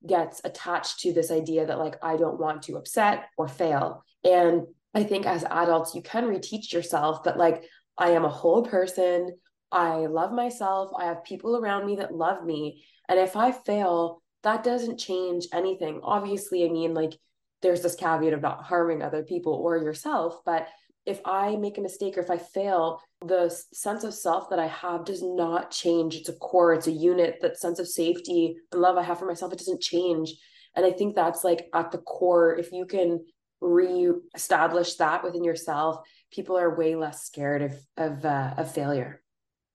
gets 0.07 0.41
attached 0.45 1.01
to 1.01 1.13
this 1.13 1.31
idea 1.31 1.67
that 1.67 1.79
like 1.79 1.97
i 2.03 2.17
don't 2.17 2.41
want 2.41 2.63
to 2.63 2.77
upset 2.77 3.29
or 3.37 3.49
fail. 3.49 4.05
And 4.25 4.67
i 4.95 5.03
think 5.05 5.27
as 5.27 5.45
adults 5.45 5.95
you 5.95 6.03
can 6.03 6.25
reteach 6.25 6.73
yourself 6.73 7.23
but 7.25 7.39
like 7.39 7.65
i 7.99 8.11
am 8.11 8.25
a 8.25 8.31
whole 8.31 8.63
person. 8.63 9.39
I 9.75 10.05
love 10.05 10.33
myself. 10.33 10.91
I 10.99 11.07
have 11.07 11.25
people 11.25 11.57
around 11.57 11.87
me 11.87 11.97
that 11.97 12.15
love 12.15 12.45
me. 12.45 12.85
And 13.09 13.19
if 13.19 13.37
i 13.37 13.53
fail 13.53 14.23
that 14.43 14.65
doesn't 14.65 14.99
change 14.99 15.47
anything. 15.53 16.01
Obviously, 16.03 16.65
I 16.65 16.69
mean, 16.69 16.95
like 16.95 17.17
there's 17.63 17.83
this 17.83 17.95
caveat 17.95 18.33
of 18.33 18.43
not 18.43 18.65
harming 18.65 19.03
other 19.03 19.23
people 19.23 19.55
or 19.55 19.79
yourself, 19.79 20.41
but 20.45 20.69
if 21.07 21.21
I 21.25 21.57
make 21.57 21.79
a 21.79 21.83
mistake 21.83 22.17
or 22.17 22.21
if 22.21 22.31
I 22.31 22.39
fail, 22.39 23.01
the 23.27 23.49
sense 23.73 24.05
of 24.05 24.15
self 24.15 24.51
that 24.51 24.59
I 24.59 24.67
have 24.67 25.05
does 25.05 25.23
not 25.23 25.71
change. 25.71 26.15
It's 26.17 26.29
a 26.29 26.35
core, 26.35 26.75
it's 26.75 26.87
a 26.87 26.93
unit, 26.93 27.39
that 27.43 27.59
sense 27.59 27.79
of 27.79 27.89
safety 27.89 28.57
and 28.71 28.81
love 28.81 28.97
I 28.97 29.03
have 29.03 29.19
for 29.19 29.27
myself, 29.27 29.53
it 29.53 29.59
doesn't 29.59 29.81
change. 29.81 30.35
And 30.75 30.87
I 30.87 30.91
think 30.93 31.15
that's 31.15 31.45
like 31.45 31.69
at 31.75 31.91
the 31.93 31.99
core. 31.99 32.57
If 32.57 32.73
you 32.73 32.87
can 32.87 33.25
re-establish 33.61 34.97
that 34.97 35.23
within 35.23 35.45
yourself, 35.45 36.01
people 36.33 36.59
are 36.59 36.77
way 36.77 36.95
less 36.97 37.25
scared 37.25 37.63
of 37.63 37.75
of 37.97 38.25
uh, 38.25 38.55
of 38.57 38.73
failure. 38.73 39.23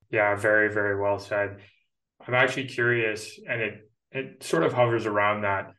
Yeah, 0.10 0.36
very 0.36 0.72
very 0.74 1.00
well 1.00 1.20
said. 1.20 1.58
I'm 2.25 2.34
actually 2.34 2.66
curious, 2.66 3.39
and 3.48 3.62
it 3.62 3.92
it 4.12 4.44
sort 4.44 4.63
of 4.63 4.74
hovers 4.74 5.06
around 5.06 5.42
that. 5.42 5.72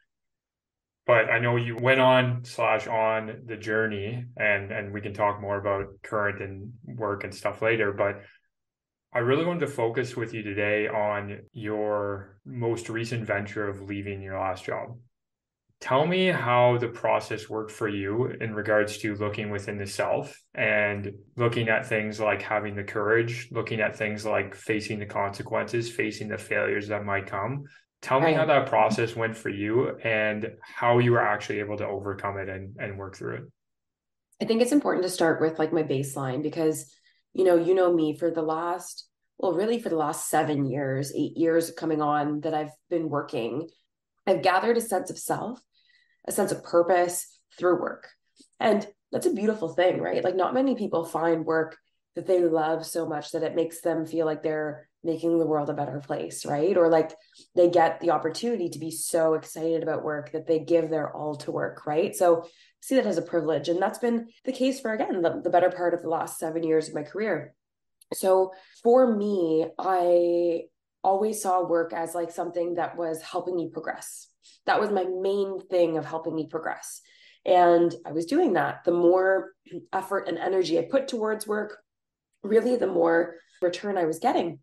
But 1.08 1.30
I 1.30 1.38
know 1.38 1.56
you 1.56 1.74
went 1.74 2.00
on 2.00 2.44
slash 2.44 2.86
on 2.86 3.40
the 3.46 3.56
journey 3.56 4.26
and 4.36 4.70
and 4.70 4.92
we 4.92 5.00
can 5.00 5.14
talk 5.14 5.40
more 5.40 5.58
about 5.58 5.86
current 6.02 6.42
and 6.42 6.74
work 6.84 7.24
and 7.24 7.34
stuff 7.34 7.62
later. 7.62 7.92
But 7.92 8.20
I 9.14 9.20
really 9.20 9.46
wanted 9.46 9.60
to 9.60 9.68
focus 9.68 10.16
with 10.16 10.34
you 10.34 10.42
today 10.42 10.86
on 10.86 11.40
your 11.54 12.38
most 12.44 12.90
recent 12.90 13.26
venture 13.26 13.66
of 13.66 13.80
leaving 13.80 14.20
your 14.20 14.38
last 14.38 14.66
job. 14.66 14.98
Tell 15.80 16.06
me 16.06 16.26
how 16.26 16.76
the 16.76 16.88
process 16.88 17.48
worked 17.48 17.70
for 17.70 17.88
you 17.88 18.26
in 18.26 18.54
regards 18.54 18.98
to 18.98 19.14
looking 19.14 19.48
within 19.48 19.78
the 19.78 19.86
self 19.86 20.38
and 20.54 21.12
looking 21.36 21.70
at 21.70 21.86
things 21.86 22.20
like 22.20 22.42
having 22.42 22.74
the 22.76 22.82
courage, 22.82 23.48
looking 23.50 23.80
at 23.80 23.96
things 23.96 24.26
like 24.26 24.54
facing 24.54 24.98
the 24.98 25.06
consequences, 25.06 25.90
facing 25.90 26.28
the 26.28 26.36
failures 26.36 26.88
that 26.88 27.06
might 27.06 27.28
come. 27.28 27.64
Tell 28.00 28.20
me 28.20 28.32
how 28.32 28.46
that 28.46 28.68
process 28.68 29.16
went 29.16 29.36
for 29.36 29.48
you 29.48 29.98
and 29.98 30.52
how 30.60 30.98
you 30.98 31.12
were 31.12 31.20
actually 31.20 31.58
able 31.58 31.76
to 31.78 31.86
overcome 31.86 32.38
it 32.38 32.48
and, 32.48 32.76
and 32.78 32.96
work 32.96 33.16
through 33.16 33.34
it. 33.34 33.42
I 34.40 34.44
think 34.44 34.62
it's 34.62 34.72
important 34.72 35.02
to 35.04 35.10
start 35.10 35.40
with 35.40 35.58
like 35.58 35.72
my 35.72 35.82
baseline 35.82 36.42
because 36.42 36.92
you 37.32 37.44
know, 37.44 37.56
you 37.56 37.74
know 37.74 37.92
me 37.92 38.16
for 38.16 38.30
the 38.30 38.42
last, 38.42 39.06
well, 39.38 39.52
really 39.52 39.78
for 39.78 39.88
the 39.88 39.96
last 39.96 40.28
seven 40.28 40.66
years, 40.66 41.12
eight 41.14 41.36
years 41.36 41.70
coming 41.70 42.02
on 42.02 42.40
that 42.40 42.54
I've 42.54 42.72
been 42.90 43.08
working, 43.08 43.68
I've 44.26 44.42
gathered 44.42 44.76
a 44.76 44.80
sense 44.80 45.10
of 45.10 45.18
self, 45.18 45.60
a 46.26 46.32
sense 46.32 46.52
of 46.52 46.64
purpose 46.64 47.40
through 47.56 47.80
work. 47.80 48.08
And 48.58 48.86
that's 49.12 49.26
a 49.26 49.32
beautiful 49.32 49.68
thing, 49.68 50.00
right? 50.00 50.24
Like, 50.24 50.36
not 50.36 50.54
many 50.54 50.74
people 50.74 51.04
find 51.04 51.44
work 51.44 51.76
that 52.16 52.26
they 52.26 52.42
love 52.42 52.84
so 52.84 53.06
much 53.06 53.30
that 53.30 53.44
it 53.44 53.54
makes 53.54 53.80
them 53.80 54.04
feel 54.04 54.26
like 54.26 54.42
they're 54.42 54.87
making 55.04 55.38
the 55.38 55.46
world 55.46 55.70
a 55.70 55.74
better 55.74 56.00
place, 56.00 56.44
right? 56.44 56.76
Or 56.76 56.88
like 56.88 57.14
they 57.54 57.70
get 57.70 58.00
the 58.00 58.10
opportunity 58.10 58.68
to 58.70 58.78
be 58.78 58.90
so 58.90 59.34
excited 59.34 59.82
about 59.82 60.04
work 60.04 60.32
that 60.32 60.46
they 60.46 60.58
give 60.58 60.90
their 60.90 61.14
all 61.14 61.36
to 61.36 61.52
work, 61.52 61.86
right? 61.86 62.14
So 62.14 62.48
see 62.80 62.96
that 62.96 63.06
as 63.06 63.18
a 63.18 63.22
privilege. 63.22 63.68
And 63.68 63.80
that's 63.80 63.98
been 63.98 64.28
the 64.44 64.52
case 64.52 64.80
for, 64.80 64.92
again, 64.92 65.22
the, 65.22 65.40
the 65.42 65.50
better 65.50 65.70
part 65.70 65.94
of 65.94 66.02
the 66.02 66.08
last 66.08 66.38
seven 66.38 66.62
years 66.62 66.88
of 66.88 66.94
my 66.94 67.02
career. 67.02 67.54
So 68.14 68.52
for 68.82 69.14
me, 69.14 69.66
I 69.78 70.62
always 71.04 71.42
saw 71.42 71.66
work 71.66 71.92
as 71.92 72.14
like 72.14 72.30
something 72.30 72.74
that 72.74 72.96
was 72.96 73.22
helping 73.22 73.54
me 73.54 73.70
progress. 73.72 74.28
That 74.66 74.80
was 74.80 74.90
my 74.90 75.04
main 75.04 75.60
thing 75.68 75.96
of 75.96 76.04
helping 76.04 76.34
me 76.34 76.48
progress. 76.50 77.00
And 77.44 77.94
I 78.04 78.12
was 78.12 78.26
doing 78.26 78.54
that. 78.54 78.84
The 78.84 78.92
more 78.92 79.52
effort 79.92 80.28
and 80.28 80.38
energy 80.38 80.78
I 80.78 80.88
put 80.90 81.08
towards 81.08 81.46
work, 81.46 81.78
really, 82.42 82.76
the 82.76 82.86
more 82.86 83.36
return 83.62 83.96
I 83.96 84.04
was 84.04 84.18
getting. 84.18 84.58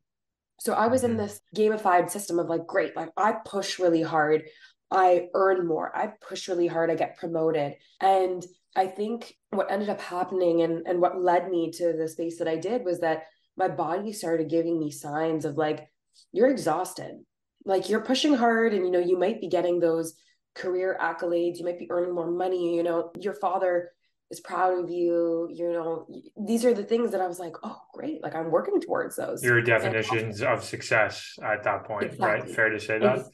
So 0.59 0.74
I 0.74 0.88
was 0.88 1.03
in 1.03 1.17
this 1.17 1.41
gamified 1.55 2.09
system 2.09 2.39
of 2.39 2.47
like, 2.47 2.65
great, 2.65 2.95
like 2.95 3.09
I 3.17 3.35
push 3.45 3.79
really 3.79 4.01
hard. 4.01 4.43
I 4.91 5.27
earn 5.33 5.67
more. 5.67 5.95
I 5.95 6.13
push 6.27 6.47
really 6.47 6.67
hard. 6.67 6.89
I 6.89 6.95
get 6.95 7.17
promoted. 7.17 7.75
And 8.01 8.45
I 8.75 8.88
think 8.88 9.35
what 9.51 9.71
ended 9.71 9.89
up 9.89 10.01
happening 10.01 10.62
and, 10.62 10.85
and 10.88 11.01
what 11.01 11.21
led 11.21 11.50
me 11.50 11.71
to 11.71 11.93
the 11.93 12.07
space 12.07 12.39
that 12.39 12.47
I 12.47 12.55
did 12.57 12.83
was 12.83 13.00
that 13.00 13.24
my 13.57 13.67
body 13.67 14.12
started 14.13 14.50
giving 14.50 14.79
me 14.79 14.91
signs 14.91 15.45
of 15.45 15.57
like, 15.57 15.88
you're 16.31 16.50
exhausted. 16.50 17.24
Like 17.65 17.89
you're 17.89 18.01
pushing 18.01 18.33
hard 18.33 18.74
and 18.74 18.85
you 18.85 18.91
know, 18.91 19.00
you 19.00 19.17
might 19.17 19.41
be 19.41 19.47
getting 19.47 19.79
those 19.79 20.13
career 20.55 20.97
accolades, 21.01 21.57
you 21.57 21.65
might 21.65 21.79
be 21.79 21.89
earning 21.89 22.13
more 22.13 22.31
money, 22.31 22.75
you 22.75 22.83
know, 22.83 23.12
your 23.19 23.33
father 23.33 23.91
is 24.32 24.39
proud 24.39 24.84
of 24.84 24.89
you, 24.89 25.48
you 25.53 25.72
know, 25.72 26.08
these 26.48 26.65
are 26.65 26.74
the 26.74 26.84
things 26.84 27.12
that 27.12 27.22
I 27.22 27.27
was 27.27 27.39
like, 27.39 27.55
oh 27.63 27.79
great, 27.94 28.24
like 28.24 28.36
I'm 28.36 28.50
working 28.50 28.82
towards 28.82 29.15
those. 29.15 29.44
Your 29.44 29.62
definitions 29.62 30.41
of 30.41 30.63
success 30.63 31.36
at 31.44 31.63
that 31.63 31.86
point, 31.86 32.05
exactly. 32.05 32.25
right? 32.27 32.55
Fair 32.55 32.70
to 32.70 32.79
say 32.79 33.00
that. 33.00 33.25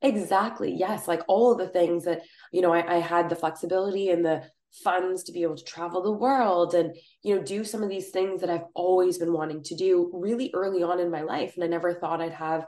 Exactly. 0.00 0.74
Yes. 0.74 1.06
Like 1.06 1.22
all 1.28 1.52
of 1.52 1.58
the 1.58 1.68
things 1.68 2.04
that, 2.06 2.22
you 2.50 2.60
know, 2.60 2.72
I, 2.72 2.96
I 2.96 2.98
had 2.98 3.28
the 3.28 3.36
flexibility 3.36 4.08
and 4.08 4.24
the 4.24 4.42
funds 4.82 5.22
to 5.24 5.32
be 5.32 5.42
able 5.42 5.54
to 5.54 5.64
travel 5.64 6.02
the 6.02 6.10
world 6.10 6.74
and, 6.74 6.96
you 7.22 7.36
know, 7.36 7.42
do 7.42 7.62
some 7.62 7.82
of 7.82 7.90
these 7.90 8.08
things 8.08 8.40
that 8.40 8.50
I've 8.50 8.64
always 8.74 9.18
been 9.18 9.32
wanting 9.32 9.62
to 9.64 9.76
do 9.76 10.10
really 10.14 10.50
early 10.54 10.82
on 10.82 10.98
in 10.98 11.10
my 11.10 11.22
life. 11.22 11.52
And 11.54 11.62
I 11.62 11.68
never 11.68 11.92
thought 11.92 12.22
I'd 12.22 12.32
have 12.32 12.66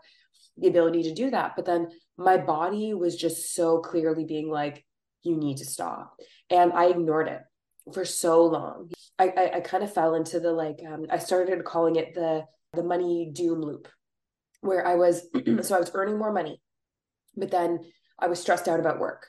the 0.59 0.69
ability 0.69 1.05
to 1.05 1.15
do 1.15 1.31
that. 1.31 1.55
But 1.57 1.65
then 1.65 1.89
my 2.17 2.37
body 2.37 2.95
was 2.95 3.17
just 3.17 3.55
so 3.55 3.81
clearly 3.81 4.25
being 4.25 4.49
like, 4.49 4.85
you 5.23 5.35
need 5.35 5.57
to 5.57 5.65
stop. 5.65 6.15
And 6.51 6.73
I 6.73 6.87
ignored 6.87 7.29
it 7.29 7.41
for 7.93 8.05
so 8.05 8.45
long. 8.47 8.91
I, 9.19 9.29
I, 9.29 9.51
I 9.57 9.61
kind 9.61 9.85
of 9.85 9.93
fell 9.93 10.15
into 10.15 10.41
the 10.41 10.53
like, 10.53 10.81
um, 10.87 11.07
I 11.11 11.19
started 11.19 11.65
calling 11.65 11.97
it 11.97 12.15
the, 12.15 12.45
the 12.73 12.83
money 12.83 13.31
doom 13.33 13.61
loop 13.61 13.89
where 14.61 14.87
I 14.87 14.95
was, 14.95 15.29
so 15.63 15.77
I 15.77 15.81
was 15.81 15.91
earning 15.95 16.19
more 16.19 16.33
money 16.33 16.61
but 17.37 17.51
then 17.51 17.81
I 18.19 18.29
was 18.29 18.41
stressed 18.41 18.69
out 18.69 18.81
about 18.81 19.01
work. 19.01 19.27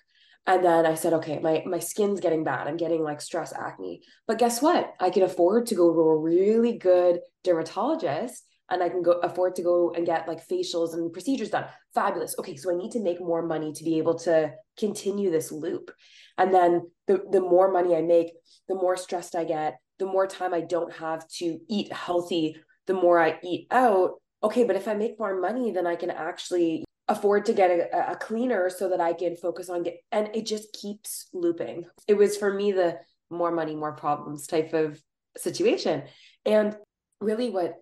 And 0.47 0.63
then 0.63 0.85
I 0.85 0.93
said, 0.93 1.13
okay, 1.13 1.39
my 1.39 1.63
my 1.65 1.79
skin's 1.79 2.19
getting 2.19 2.43
bad. 2.43 2.67
I'm 2.67 2.77
getting 2.77 3.03
like 3.03 3.19
stress 3.19 3.51
acne. 3.51 4.01
But 4.27 4.37
guess 4.37 4.61
what? 4.61 4.93
I 4.99 5.09
can 5.09 5.23
afford 5.23 5.65
to 5.67 5.75
go 5.75 5.91
to 5.91 5.99
a 5.99 6.17
really 6.17 6.77
good 6.77 7.21
dermatologist 7.43 8.45
and 8.69 8.81
I 8.81 8.89
can 8.89 9.03
go 9.03 9.13
afford 9.13 9.55
to 9.55 9.63
go 9.63 9.93
and 9.95 10.05
get 10.05 10.27
like 10.27 10.47
facials 10.47 10.93
and 10.93 11.13
procedures 11.13 11.49
done. 11.49 11.65
Fabulous. 11.93 12.35
Okay, 12.39 12.55
so 12.55 12.71
I 12.71 12.75
need 12.75 12.91
to 12.91 13.03
make 13.03 13.19
more 13.19 13.45
money 13.45 13.73
to 13.73 13.83
be 13.83 13.97
able 13.97 14.17
to 14.19 14.53
continue 14.77 15.31
this 15.31 15.51
loop. 15.51 15.91
And 16.37 16.53
then 16.53 16.89
the 17.07 17.23
the 17.31 17.41
more 17.41 17.71
money 17.71 17.95
I 17.95 18.01
make, 18.01 18.31
the 18.67 18.75
more 18.75 18.97
stressed 18.97 19.35
I 19.35 19.43
get, 19.43 19.77
the 19.99 20.05
more 20.05 20.27
time 20.27 20.53
I 20.53 20.61
don't 20.61 20.93
have 20.93 21.27
to 21.39 21.59
eat 21.69 21.93
healthy, 21.93 22.57
the 22.87 22.93
more 22.93 23.19
I 23.19 23.39
eat 23.43 23.67
out. 23.71 24.13
Okay, 24.43 24.63
but 24.63 24.75
if 24.75 24.87
I 24.87 24.93
make 24.93 25.19
more 25.19 25.39
money, 25.39 25.71
then 25.71 25.87
I 25.87 25.95
can 25.95 26.11
actually 26.11 26.83
afford 27.07 27.45
to 27.45 27.53
get 27.53 27.69
a, 27.69 28.11
a 28.11 28.15
cleaner 28.15 28.69
so 28.69 28.89
that 28.89 28.99
I 28.99 29.13
can 29.13 29.35
focus 29.35 29.69
on 29.69 29.83
get 29.83 29.97
and 30.11 30.29
it 30.33 30.45
just 30.45 30.73
keeps 30.73 31.29
looping. 31.33 31.85
It 32.07 32.15
was 32.15 32.35
for 32.35 32.51
me 32.51 32.71
the 32.71 32.97
more 33.29 33.51
money, 33.51 33.75
more 33.75 33.93
problems 33.93 34.47
type 34.47 34.73
of 34.73 34.99
situation. 35.37 36.03
And 36.45 36.75
really 37.21 37.49
what 37.49 37.75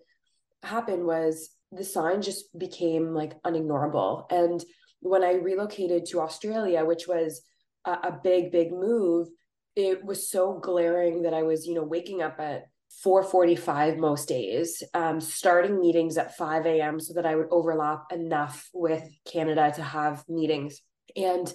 happened 0.64 1.04
was 1.04 1.50
the 1.72 1.84
sign 1.84 2.22
just 2.22 2.56
became 2.56 3.14
like 3.14 3.40
unignorable. 3.42 4.30
And 4.30 4.64
when 5.00 5.24
I 5.24 5.34
relocated 5.34 6.06
to 6.06 6.20
Australia, 6.20 6.84
which 6.84 7.06
was 7.06 7.42
a, 7.84 7.90
a 7.90 8.20
big, 8.22 8.52
big 8.52 8.72
move, 8.72 9.28
it 9.76 10.04
was 10.04 10.30
so 10.30 10.58
glaring 10.60 11.22
that 11.22 11.34
I 11.34 11.42
was, 11.42 11.66
you 11.66 11.74
know, 11.74 11.82
waking 11.82 12.22
up 12.22 12.38
at 12.38 12.66
4.45 13.04 13.98
most 13.98 14.28
days 14.28 14.82
um, 14.94 15.20
starting 15.20 15.80
meetings 15.80 16.16
at 16.16 16.36
5 16.36 16.64
a.m 16.66 17.00
so 17.00 17.14
that 17.14 17.26
i 17.26 17.34
would 17.34 17.48
overlap 17.50 18.12
enough 18.12 18.70
with 18.72 19.02
canada 19.24 19.72
to 19.74 19.82
have 19.82 20.24
meetings 20.28 20.80
and 21.16 21.52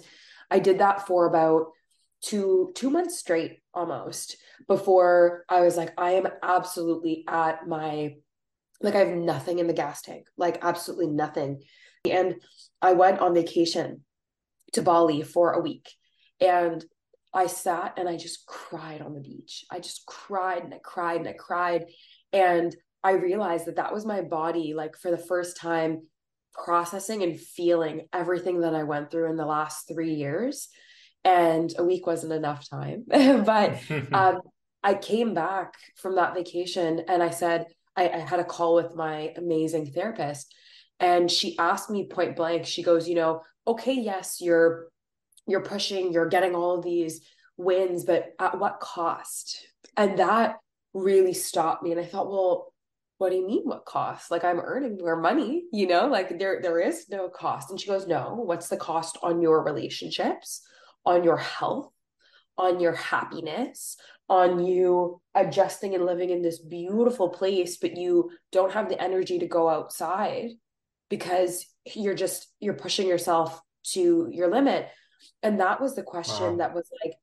i 0.50 0.58
did 0.58 0.78
that 0.78 1.06
for 1.06 1.26
about 1.26 1.68
two 2.22 2.72
two 2.74 2.90
months 2.90 3.18
straight 3.18 3.60
almost 3.72 4.36
before 4.68 5.44
i 5.48 5.62
was 5.62 5.76
like 5.76 5.92
i 5.96 6.12
am 6.12 6.28
absolutely 6.42 7.24
at 7.26 7.66
my 7.66 8.14
like 8.80 8.94
i 8.94 8.98
have 8.98 9.08
nothing 9.16 9.58
in 9.58 9.66
the 9.66 9.72
gas 9.72 10.02
tank 10.02 10.26
like 10.36 10.58
absolutely 10.62 11.08
nothing 11.08 11.60
and 12.08 12.36
i 12.82 12.92
went 12.92 13.20
on 13.20 13.34
vacation 13.34 14.04
to 14.72 14.82
bali 14.82 15.22
for 15.22 15.52
a 15.52 15.60
week 15.60 15.90
and 16.40 16.84
I 17.32 17.46
sat 17.46 17.94
and 17.96 18.08
I 18.08 18.16
just 18.16 18.46
cried 18.46 19.02
on 19.02 19.14
the 19.14 19.20
beach. 19.20 19.64
I 19.70 19.78
just 19.78 20.04
cried 20.06 20.64
and 20.64 20.74
I 20.74 20.80
cried 20.82 21.20
and 21.20 21.28
I 21.28 21.34
cried. 21.34 21.86
And 22.32 22.74
I 23.04 23.12
realized 23.12 23.66
that 23.66 23.76
that 23.76 23.92
was 23.92 24.04
my 24.04 24.20
body, 24.20 24.74
like 24.74 24.96
for 24.96 25.10
the 25.10 25.18
first 25.18 25.56
time, 25.56 26.06
processing 26.52 27.22
and 27.22 27.38
feeling 27.38 28.02
everything 28.12 28.60
that 28.60 28.74
I 28.74 28.82
went 28.82 29.10
through 29.10 29.30
in 29.30 29.36
the 29.36 29.46
last 29.46 29.86
three 29.88 30.14
years. 30.14 30.68
And 31.22 31.72
a 31.78 31.84
week 31.84 32.06
wasn't 32.06 32.32
enough 32.32 32.68
time. 32.68 33.04
but 33.08 33.78
um, 34.12 34.40
I 34.82 34.94
came 34.94 35.34
back 35.34 35.74
from 35.96 36.16
that 36.16 36.34
vacation 36.34 37.02
and 37.06 37.22
I 37.22 37.30
said, 37.30 37.66
I, 37.96 38.08
I 38.08 38.18
had 38.18 38.40
a 38.40 38.44
call 38.44 38.74
with 38.74 38.94
my 38.94 39.32
amazing 39.36 39.92
therapist. 39.92 40.54
And 40.98 41.30
she 41.30 41.58
asked 41.58 41.90
me 41.90 42.08
point 42.08 42.36
blank, 42.36 42.66
she 42.66 42.82
goes, 42.82 43.08
you 43.08 43.14
know, 43.14 43.42
okay, 43.66 43.94
yes, 43.94 44.38
you're 44.40 44.88
you're 45.46 45.62
pushing, 45.62 46.12
you're 46.12 46.28
getting 46.28 46.54
all 46.54 46.78
of 46.78 46.84
these 46.84 47.22
wins, 47.56 48.04
but 48.04 48.34
at 48.38 48.58
what 48.58 48.80
cost? 48.80 49.66
And 49.96 50.18
that 50.18 50.56
really 50.94 51.32
stopped 51.32 51.82
me. 51.82 51.90
And 51.90 52.00
I 52.00 52.04
thought, 52.04 52.30
well, 52.30 52.72
what 53.18 53.30
do 53.30 53.36
you 53.36 53.46
mean 53.46 53.64
what 53.64 53.84
cost? 53.84 54.30
Like 54.30 54.44
I'm 54.44 54.60
earning 54.60 54.96
more 54.96 55.20
money, 55.20 55.64
you 55.72 55.86
know, 55.86 56.06
like 56.06 56.38
there 56.38 56.60
there 56.62 56.80
is 56.80 57.06
no 57.10 57.28
cost. 57.28 57.70
And 57.70 57.78
she 57.78 57.86
goes, 57.86 58.06
No, 58.06 58.34
what's 58.34 58.68
the 58.68 58.78
cost 58.78 59.18
on 59.22 59.42
your 59.42 59.62
relationships, 59.62 60.62
on 61.04 61.22
your 61.22 61.36
health, 61.36 61.92
on 62.56 62.80
your 62.80 62.94
happiness, 62.94 63.98
on 64.30 64.64
you 64.64 65.20
adjusting 65.34 65.94
and 65.94 66.06
living 66.06 66.30
in 66.30 66.40
this 66.40 66.60
beautiful 66.60 67.28
place, 67.28 67.76
but 67.76 67.96
you 67.96 68.30
don't 68.52 68.72
have 68.72 68.88
the 68.88 69.02
energy 69.02 69.40
to 69.40 69.46
go 69.46 69.68
outside 69.68 70.50
because 71.10 71.66
you're 71.94 72.14
just 72.14 72.46
you're 72.60 72.74
pushing 72.74 73.08
yourself 73.08 73.60
to 73.82 74.28
your 74.30 74.48
limit. 74.48 74.88
And 75.42 75.60
that 75.60 75.80
was 75.80 75.96
the 75.96 76.04
question 76.04 76.52
wow. 76.52 76.56
that 76.56 76.74
was 76.74 76.88
like 77.04 77.14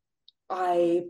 i 0.50 1.02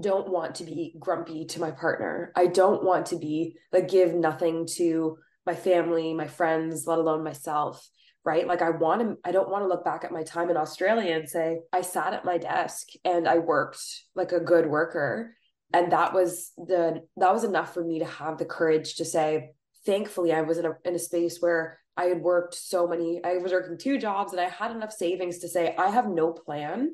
don't 0.00 0.28
want 0.28 0.56
to 0.56 0.64
be 0.64 0.94
grumpy 0.98 1.44
to 1.46 1.60
my 1.60 1.70
partner. 1.70 2.32
I 2.34 2.46
don't 2.46 2.82
want 2.82 3.06
to 3.06 3.16
be 3.16 3.56
like 3.72 3.88
give 3.88 4.12
nothing 4.14 4.66
to 4.76 5.18
my 5.46 5.54
family 5.54 6.14
my 6.14 6.26
friends 6.26 6.86
let 6.86 6.98
alone 6.98 7.22
myself 7.22 7.86
right? 8.24 8.46
Like 8.46 8.62
I 8.62 8.70
want 8.70 9.02
to, 9.02 9.16
I 9.24 9.32
don't 9.32 9.50
want 9.50 9.64
to 9.64 9.68
look 9.68 9.84
back 9.84 10.04
at 10.04 10.12
my 10.12 10.22
time 10.22 10.50
in 10.50 10.56
Australia 10.56 11.14
and 11.14 11.28
say, 11.28 11.60
I 11.72 11.82
sat 11.82 12.14
at 12.14 12.24
my 12.24 12.38
desk 12.38 12.88
and 13.04 13.28
I 13.28 13.38
worked 13.38 13.82
like 14.14 14.32
a 14.32 14.40
good 14.40 14.66
worker. 14.66 15.34
And 15.72 15.92
that 15.92 16.14
was 16.14 16.52
the, 16.56 17.02
that 17.16 17.32
was 17.32 17.44
enough 17.44 17.74
for 17.74 17.84
me 17.84 17.98
to 17.98 18.06
have 18.06 18.38
the 18.38 18.44
courage 18.44 18.96
to 18.96 19.04
say, 19.04 19.50
thankfully, 19.84 20.32
I 20.32 20.42
was 20.42 20.58
in 20.58 20.64
a, 20.64 20.72
in 20.84 20.94
a 20.94 20.98
space 20.98 21.38
where 21.40 21.78
I 21.96 22.04
had 22.04 22.22
worked 22.22 22.54
so 22.54 22.86
many, 22.86 23.20
I 23.22 23.36
was 23.36 23.52
working 23.52 23.78
two 23.78 23.98
jobs 23.98 24.32
and 24.32 24.40
I 24.40 24.48
had 24.48 24.70
enough 24.70 24.92
savings 24.92 25.40
to 25.40 25.48
say, 25.48 25.74
I 25.76 25.90
have 25.90 26.08
no 26.08 26.32
plan, 26.32 26.92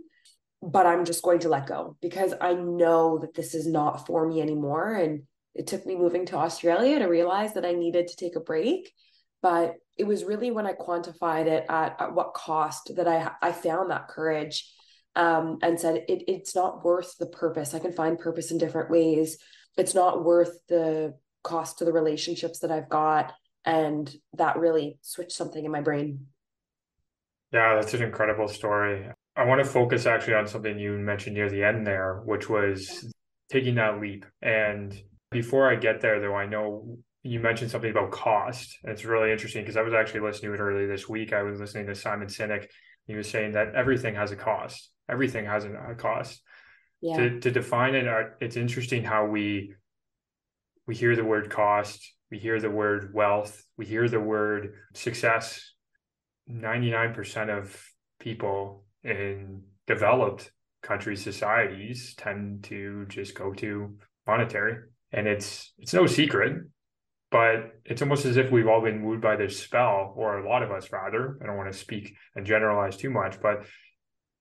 but 0.62 0.86
I'm 0.86 1.04
just 1.04 1.22
going 1.22 1.38
to 1.40 1.48
let 1.48 1.66
go 1.66 1.96
because 2.02 2.34
I 2.40 2.54
know 2.54 3.18
that 3.18 3.34
this 3.34 3.54
is 3.54 3.66
not 3.66 4.06
for 4.06 4.26
me 4.26 4.40
anymore. 4.42 4.94
And 4.94 5.22
it 5.54 5.66
took 5.66 5.86
me 5.86 5.96
moving 5.96 6.26
to 6.26 6.36
Australia 6.36 6.98
to 6.98 7.06
realize 7.06 7.54
that 7.54 7.64
I 7.64 7.72
needed 7.72 8.08
to 8.08 8.16
take 8.16 8.36
a 8.36 8.40
break. 8.40 8.92
But 9.42 9.76
it 9.96 10.04
was 10.04 10.24
really 10.24 10.50
when 10.50 10.66
I 10.66 10.72
quantified 10.72 11.46
it 11.46 11.66
at, 11.68 11.96
at 12.00 12.14
what 12.14 12.34
cost 12.34 12.94
that 12.96 13.08
I 13.08 13.30
I 13.42 13.52
found 13.52 13.90
that 13.90 14.08
courage 14.08 14.70
um, 15.16 15.58
and 15.62 15.78
said 15.78 16.04
it, 16.08 16.24
it's 16.28 16.54
not 16.54 16.84
worth 16.84 17.16
the 17.18 17.26
purpose. 17.26 17.74
I 17.74 17.78
can 17.78 17.92
find 17.92 18.18
purpose 18.18 18.50
in 18.50 18.58
different 18.58 18.90
ways. 18.90 19.38
It's 19.76 19.94
not 19.94 20.24
worth 20.24 20.58
the 20.68 21.14
cost 21.42 21.78
to 21.78 21.84
the 21.84 21.92
relationships 21.92 22.60
that 22.60 22.70
I've 22.70 22.88
got. 22.88 23.32
And 23.64 24.10
that 24.34 24.56
really 24.56 24.98
switched 25.02 25.32
something 25.32 25.64
in 25.64 25.70
my 25.70 25.80
brain. 25.80 26.26
Yeah, 27.52 27.74
that's 27.74 27.94
an 27.94 28.02
incredible 28.02 28.48
story. 28.48 29.08
I 29.36 29.44
want 29.44 29.62
to 29.62 29.68
focus 29.68 30.06
actually 30.06 30.34
on 30.34 30.46
something 30.46 30.78
you 30.78 30.92
mentioned 30.92 31.34
near 31.34 31.50
the 31.50 31.64
end 31.64 31.86
there, 31.86 32.22
which 32.24 32.48
was 32.48 33.12
taking 33.50 33.74
that 33.76 34.00
leap. 34.00 34.24
And 34.40 34.98
before 35.30 35.70
I 35.70 35.76
get 35.76 36.00
there, 36.00 36.20
though, 36.20 36.34
I 36.34 36.46
know 36.46 36.98
you 37.22 37.40
mentioned 37.40 37.70
something 37.70 37.90
about 37.90 38.10
cost. 38.10 38.78
It's 38.84 39.04
really 39.04 39.30
interesting 39.30 39.62
because 39.62 39.76
I 39.76 39.82
was 39.82 39.92
actually 39.92 40.20
listening 40.20 40.52
to 40.52 40.54
it 40.54 40.60
earlier 40.60 40.88
this 40.88 41.08
week. 41.08 41.32
I 41.32 41.42
was 41.42 41.60
listening 41.60 41.86
to 41.86 41.94
Simon 41.94 42.28
Sinek. 42.28 42.66
He 43.06 43.14
was 43.14 43.28
saying 43.28 43.52
that 43.52 43.74
everything 43.74 44.14
has 44.14 44.30
a 44.30 44.36
cost. 44.36 44.90
Everything 45.08 45.44
has 45.44 45.64
a 45.64 45.94
cost. 45.96 46.40
Yeah. 47.02 47.16
To 47.16 47.40
to 47.40 47.50
define 47.50 47.94
it, 47.94 48.06
uh, 48.06 48.30
it's 48.40 48.56
interesting 48.56 49.04
how 49.04 49.26
we 49.26 49.74
we 50.86 50.94
hear 50.94 51.16
the 51.16 51.24
word 51.24 51.50
cost, 51.50 52.14
we 52.30 52.38
hear 52.38 52.60
the 52.60 52.70
word 52.70 53.12
wealth, 53.14 53.64
we 53.76 53.86
hear 53.86 54.08
the 54.08 54.20
word 54.20 54.74
success. 54.94 55.72
Ninety 56.46 56.90
nine 56.90 57.14
percent 57.14 57.50
of 57.50 57.82
people 58.18 58.84
in 59.02 59.62
developed 59.86 60.52
country 60.82 61.16
societies 61.16 62.14
tend 62.16 62.64
to 62.64 63.04
just 63.08 63.34
go 63.34 63.52
to 63.52 63.96
monetary 64.26 64.76
and 65.12 65.26
it's 65.26 65.72
it's 65.78 65.92
no 65.92 66.06
secret 66.06 66.62
but 67.30 67.72
it's 67.84 68.02
almost 68.02 68.24
as 68.24 68.36
if 68.36 68.50
we've 68.50 68.68
all 68.68 68.82
been 68.82 69.04
wooed 69.04 69.20
by 69.20 69.36
this 69.36 69.58
spell 69.58 70.12
or 70.16 70.38
a 70.38 70.48
lot 70.48 70.62
of 70.62 70.70
us 70.70 70.90
rather. 70.92 71.38
I 71.42 71.46
don't 71.46 71.56
want 71.56 71.72
to 71.72 71.78
speak 71.78 72.14
and 72.34 72.46
generalize 72.46 72.96
too 72.96 73.10
much 73.10 73.40
but 73.40 73.64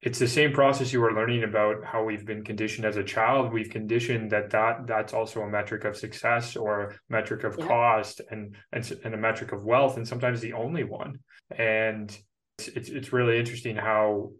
it's 0.01 0.19
the 0.19 0.27
same 0.27 0.53
process 0.53 0.93
you 0.93 1.01
were 1.01 1.13
learning 1.13 1.43
about 1.43 1.83
how 1.83 2.03
we've 2.03 2.25
been 2.25 2.43
conditioned 2.43 2.85
as 2.85 2.95
a 2.95 3.03
child. 3.03 3.51
We've 3.51 3.69
conditioned 3.69 4.31
that 4.31 4.49
that 4.51 4.87
that's 4.87 5.13
also 5.13 5.41
a 5.41 5.49
metric 5.49 5.83
of 5.83 5.97
success 5.97 6.55
or 6.55 6.81
a 6.81 6.95
metric 7.09 7.43
of 7.43 7.57
yeah. 7.59 7.67
cost 7.67 8.21
and, 8.31 8.55
and 8.71 8.99
and 9.03 9.13
a 9.13 9.17
metric 9.17 9.51
of 9.51 9.65
wealth 9.65 9.97
and 9.97 10.07
sometimes 10.07 10.39
the 10.39 10.53
only 10.53 10.85
one. 10.85 11.19
And 11.51 12.17
it's, 12.57 12.67
it's 12.69 12.89
it's 12.89 13.13
really 13.13 13.39
interesting 13.39 13.75
how 13.75 14.31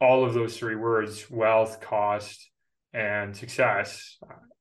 all 0.00 0.24
of 0.24 0.32
those 0.32 0.56
three 0.56 0.76
words 0.76 1.30
wealth 1.30 1.80
cost 1.82 2.50
and 2.94 3.36
success 3.36 4.16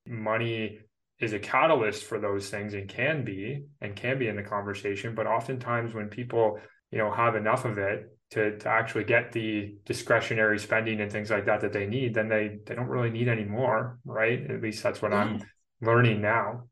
money 0.05 0.79
is 1.19 1.33
a 1.33 1.39
catalyst 1.39 2.03
for 2.03 2.19
those 2.19 2.49
things 2.49 2.73
and 2.73 2.89
can 2.89 3.23
be 3.23 3.63
and 3.81 3.95
can 3.95 4.19
be 4.19 4.27
in 4.27 4.35
the 4.35 4.43
conversation 4.43 5.15
but 5.15 5.27
oftentimes 5.27 5.93
when 5.93 6.09
people 6.09 6.59
you 6.91 6.97
know 6.97 7.11
have 7.11 7.35
enough 7.35 7.65
of 7.65 7.77
it 7.77 8.17
to 8.31 8.57
to 8.57 8.67
actually 8.67 9.03
get 9.03 9.31
the 9.31 9.75
discretionary 9.85 10.59
spending 10.59 11.01
and 11.01 11.11
things 11.11 11.29
like 11.29 11.45
that 11.45 11.61
that 11.61 11.73
they 11.73 11.85
need 11.85 12.13
then 12.13 12.27
they 12.27 12.59
they 12.65 12.75
don't 12.75 12.87
really 12.87 13.09
need 13.09 13.27
any 13.27 13.45
more 13.45 13.99
right 14.05 14.49
at 14.49 14.61
least 14.61 14.83
that's 14.83 15.01
what 15.01 15.11
yeah. 15.11 15.19
i'm 15.19 15.41
learning 15.81 16.21
now 16.21 16.63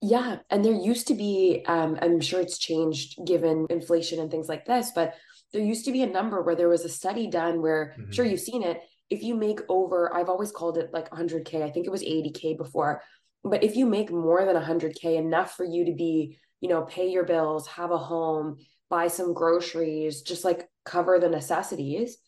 yeah 0.00 0.36
and 0.50 0.64
there 0.64 0.72
used 0.72 1.08
to 1.08 1.14
be 1.14 1.62
um, 1.66 1.98
i'm 2.02 2.20
sure 2.20 2.40
it's 2.40 2.58
changed 2.58 3.18
given 3.26 3.66
inflation 3.70 4.20
and 4.20 4.30
things 4.30 4.48
like 4.48 4.64
this 4.64 4.90
but 4.94 5.14
there 5.52 5.62
used 5.62 5.84
to 5.84 5.92
be 5.92 6.02
a 6.02 6.06
number 6.06 6.40
where 6.42 6.56
there 6.56 6.68
was 6.68 6.84
a 6.84 6.88
study 6.88 7.26
done 7.26 7.60
where 7.60 7.94
mm-hmm. 7.98 8.10
sure 8.10 8.24
you've 8.24 8.40
seen 8.40 8.62
it 8.62 8.80
if 9.10 9.22
you 9.22 9.34
make 9.34 9.60
over 9.68 10.14
i've 10.14 10.28
always 10.28 10.50
called 10.50 10.78
it 10.78 10.90
like 10.92 11.10
100k 11.10 11.62
i 11.62 11.70
think 11.70 11.86
it 11.86 11.90
was 11.90 12.02
80k 12.02 12.56
before 12.56 13.02
but 13.44 13.64
if 13.64 13.76
you 13.76 13.86
make 13.86 14.10
more 14.10 14.44
than 14.44 14.56
100k 14.56 15.16
enough 15.16 15.56
for 15.56 15.64
you 15.64 15.84
to 15.86 15.92
be 15.92 16.38
you 16.60 16.68
know 16.68 16.82
pay 16.82 17.08
your 17.08 17.24
bills 17.24 17.66
have 17.66 17.90
a 17.90 17.98
home 17.98 18.56
buy 18.88 19.08
some 19.08 19.32
groceries 19.32 20.22
just 20.22 20.44
like 20.44 20.68
cover 20.84 21.18
the 21.18 21.28
necessities 21.28 22.18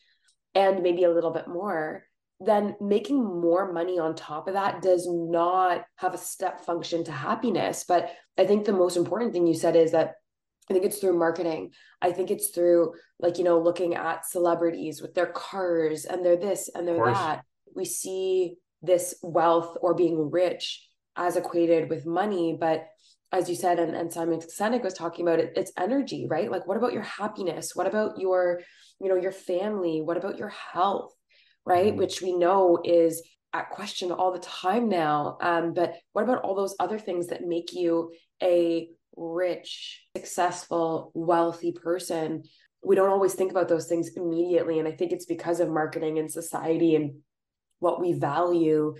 and 0.54 0.82
maybe 0.82 1.04
a 1.04 1.12
little 1.12 1.32
bit 1.32 1.48
more 1.48 2.04
then 2.40 2.74
making 2.80 3.22
more 3.22 3.72
money 3.72 3.98
on 3.98 4.14
top 4.14 4.48
of 4.48 4.54
that 4.54 4.82
does 4.82 5.06
not 5.08 5.84
have 5.96 6.14
a 6.14 6.18
step 6.18 6.60
function 6.60 7.04
to 7.04 7.12
happiness 7.12 7.84
but 7.86 8.10
i 8.38 8.44
think 8.44 8.64
the 8.64 8.72
most 8.72 8.96
important 8.96 9.32
thing 9.32 9.46
you 9.46 9.54
said 9.54 9.76
is 9.76 9.92
that 9.92 10.14
I 10.70 10.72
think 10.72 10.86
it's 10.86 10.98
through 10.98 11.18
marketing. 11.18 11.72
I 12.00 12.12
think 12.12 12.30
it's 12.30 12.48
through 12.48 12.94
like, 13.18 13.36
you 13.36 13.44
know, 13.44 13.60
looking 13.60 13.96
at 13.96 14.24
celebrities 14.24 15.02
with 15.02 15.12
their 15.12 15.26
cars 15.26 16.06
and 16.06 16.24
they're 16.24 16.38
this 16.38 16.70
and 16.74 16.88
they're 16.88 17.04
that. 17.12 17.44
We 17.76 17.84
see 17.84 18.56
this 18.80 19.14
wealth 19.22 19.76
or 19.82 19.94
being 19.94 20.30
rich 20.30 20.88
as 21.16 21.36
equated 21.36 21.90
with 21.90 22.06
money. 22.06 22.56
But 22.58 22.86
as 23.32 23.48
you 23.48 23.56
said, 23.56 23.78
and, 23.78 23.94
and 23.94 24.12
Simon 24.12 24.40
Sinek 24.40 24.84
was 24.84 24.94
talking 24.94 25.26
about 25.26 25.40
it, 25.40 25.52
it's 25.56 25.72
energy, 25.76 26.26
right? 26.28 26.50
Like, 26.50 26.66
what 26.66 26.76
about 26.76 26.92
your 26.92 27.02
happiness? 27.02 27.72
What 27.74 27.86
about 27.86 28.20
your, 28.20 28.60
you 29.00 29.08
know, 29.08 29.16
your 29.16 29.32
family? 29.32 30.00
What 30.02 30.16
about 30.16 30.38
your 30.38 30.50
health? 30.50 31.12
Right. 31.66 31.88
Mm-hmm. 31.88 31.98
Which 31.98 32.20
we 32.20 32.36
know 32.36 32.78
is 32.84 33.22
at 33.54 33.70
question 33.70 34.12
all 34.12 34.32
the 34.32 34.38
time 34.38 34.88
now. 34.88 35.38
Um, 35.40 35.72
but 35.72 35.94
what 36.12 36.22
about 36.22 36.42
all 36.42 36.54
those 36.54 36.76
other 36.78 36.98
things 36.98 37.28
that 37.28 37.42
make 37.42 37.72
you 37.72 38.12
a 38.42 38.88
rich, 39.16 40.02
successful, 40.16 41.10
wealthy 41.14 41.72
person? 41.72 42.42
We 42.82 42.96
don't 42.96 43.08
always 43.08 43.34
think 43.34 43.50
about 43.50 43.68
those 43.68 43.86
things 43.86 44.10
immediately. 44.14 44.78
And 44.78 44.86
I 44.86 44.92
think 44.92 45.12
it's 45.12 45.24
because 45.24 45.60
of 45.60 45.70
marketing 45.70 46.18
and 46.18 46.30
society 46.30 46.96
and 46.96 47.14
what 47.78 48.00
we 48.00 48.12
value 48.12 48.94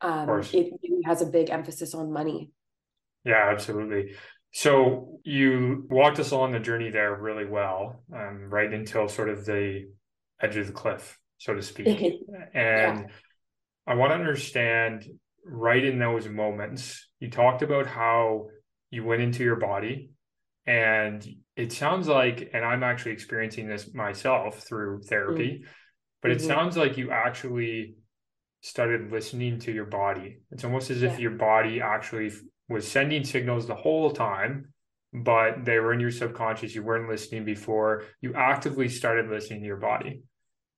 um, 0.00 0.28
it 0.52 0.72
really 0.82 1.02
has 1.04 1.22
a 1.22 1.26
big 1.26 1.50
emphasis 1.50 1.94
on 1.94 2.12
money. 2.12 2.50
Yeah, 3.24 3.50
absolutely. 3.50 4.14
So 4.52 5.20
you 5.24 5.86
walked 5.90 6.18
us 6.18 6.30
along 6.30 6.52
the 6.52 6.60
journey 6.60 6.90
there 6.90 7.14
really 7.14 7.44
well, 7.44 8.02
um, 8.14 8.48
right 8.50 8.72
until 8.72 9.08
sort 9.08 9.28
of 9.28 9.44
the 9.44 9.88
edge 10.40 10.56
of 10.56 10.66
the 10.66 10.72
cliff, 10.72 11.18
so 11.38 11.54
to 11.54 11.62
speak. 11.62 11.86
and 12.54 13.00
yeah. 13.00 13.06
I 13.86 13.94
want 13.94 14.10
to 14.10 14.14
understand 14.16 15.06
right 15.44 15.84
in 15.84 15.98
those 15.98 16.28
moments, 16.28 17.08
you 17.20 17.30
talked 17.30 17.62
about 17.62 17.86
how 17.86 18.48
you 18.90 19.04
went 19.04 19.22
into 19.22 19.44
your 19.44 19.56
body. 19.56 20.10
And 20.66 21.26
it 21.56 21.72
sounds 21.72 22.08
like, 22.08 22.50
and 22.52 22.64
I'm 22.64 22.82
actually 22.82 23.12
experiencing 23.12 23.68
this 23.68 23.92
myself 23.94 24.60
through 24.60 25.02
therapy, 25.02 25.60
mm-hmm. 25.62 25.70
but 26.22 26.30
it 26.30 26.38
mm-hmm. 26.38 26.46
sounds 26.46 26.76
like 26.76 26.96
you 26.96 27.10
actually 27.10 27.94
started 28.60 29.10
listening 29.10 29.58
to 29.60 29.72
your 29.72 29.86
body. 29.86 30.40
It's 30.50 30.64
almost 30.64 30.90
as 30.90 31.02
if 31.02 31.18
your 31.18 31.32
body 31.32 31.80
actually 31.80 32.30
was 32.68 32.86
sending 32.86 33.24
signals 33.24 33.66
the 33.66 33.74
whole 33.74 34.10
time, 34.10 34.72
but 35.12 35.64
they 35.64 35.78
were 35.78 35.92
in 35.92 36.00
your 36.00 36.10
subconscious. 36.10 36.74
You 36.74 36.82
weren't 36.82 37.08
listening 37.08 37.44
before. 37.44 38.04
You 38.20 38.34
actively 38.34 38.88
started 38.88 39.30
listening 39.30 39.60
to 39.60 39.66
your 39.66 39.76
body. 39.76 40.22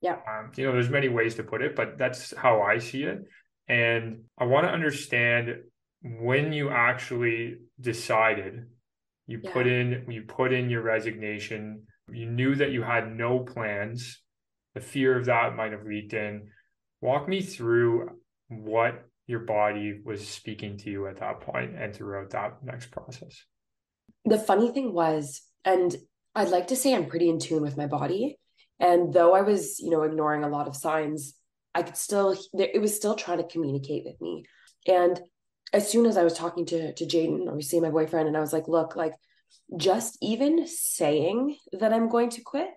Yeah. 0.01 0.17
Um, 0.29 0.53
you 0.57 0.67
know, 0.67 0.73
there's 0.73 0.91
many 0.91 1.09
ways 1.09 1.35
to 1.37 1.43
put 1.43 1.63
it, 1.63 1.77
but 1.77 1.99
that's 1.99 2.37
how 2.37 2.63
I 2.63 2.79
see 2.79 3.03
it. 3.05 3.21
And 3.69 4.23
I 4.39 4.45
want 4.45 4.67
to 4.67 4.73
understand 4.73 5.57
when 6.03 6.53
you 6.53 6.71
actually 6.71 7.57
decided 7.81 8.67
you 9.27 9.41
yeah. 9.43 9.53
put 9.53 9.67
in 9.67 10.07
you 10.09 10.23
put 10.23 10.53
in 10.53 10.69
your 10.69 10.83
resignation 10.83 11.83
you 12.11 12.27
knew 12.27 12.55
that 12.57 12.73
you 12.73 12.83
had 12.83 13.15
no 13.15 13.39
plans 13.39 14.21
the 14.75 14.81
fear 14.81 15.17
of 15.17 15.27
that 15.27 15.55
might 15.55 15.73
have 15.73 15.85
leaked 15.85 16.13
in 16.13 16.49
Walk 17.03 17.29
me 17.29 17.43
through 17.43 18.11
what 18.49 19.05
your 19.27 19.41
body 19.41 20.01
was 20.05 20.27
speaking 20.27 20.79
to 20.79 20.91
you 20.91 21.07
at 21.09 21.19
that 21.19 21.41
point 21.41 21.75
and 21.77 21.95
throughout 21.95 22.31
that 22.31 22.65
next 22.65 22.91
process. 22.91 23.45
The 24.25 24.39
funny 24.39 24.71
thing 24.71 24.95
was, 24.95 25.43
and 25.65 25.95
I'd 26.35 26.49
like 26.49 26.69
to 26.69 26.77
say 26.77 26.95
I'm 26.95 27.07
pretty 27.07 27.29
in 27.29 27.41
tune 27.41 27.63
with 27.63 27.77
my 27.77 27.87
body. 27.87 28.39
And 28.79 29.13
though 29.13 29.35
I 29.35 29.43
was, 29.43 29.81
you 29.81 29.91
know, 29.91 30.03
ignoring 30.03 30.45
a 30.45 30.49
lot 30.49 30.69
of 30.69 30.77
signs, 30.77 31.35
I 31.75 31.83
could 31.83 31.97
still, 31.97 32.37
it 32.55 32.81
was 32.81 32.95
still 32.95 33.17
trying 33.17 33.39
to 33.39 33.49
communicate 33.49 34.05
with 34.05 34.21
me. 34.21 34.45
And 34.87 35.21
as 35.73 35.91
soon 35.91 36.07
as 36.07 36.17
I 36.17 36.25
was 36.25 36.35
talking 36.35 36.67
to, 36.67 36.95
to 36.95 37.05
Jaden, 37.05 37.49
obviously 37.49 37.81
my 37.81 37.91
boyfriend, 37.91 38.29
and 38.29 38.37
I 38.37 38.41
was 38.41 38.53
like, 38.53 38.69
look, 38.69 38.95
like 38.95 39.15
just 39.77 40.19
even 40.21 40.67
saying 40.67 41.57
that 41.73 41.93
I'm 41.93 42.09
going 42.09 42.31
to 42.31 42.43
quit 42.43 42.69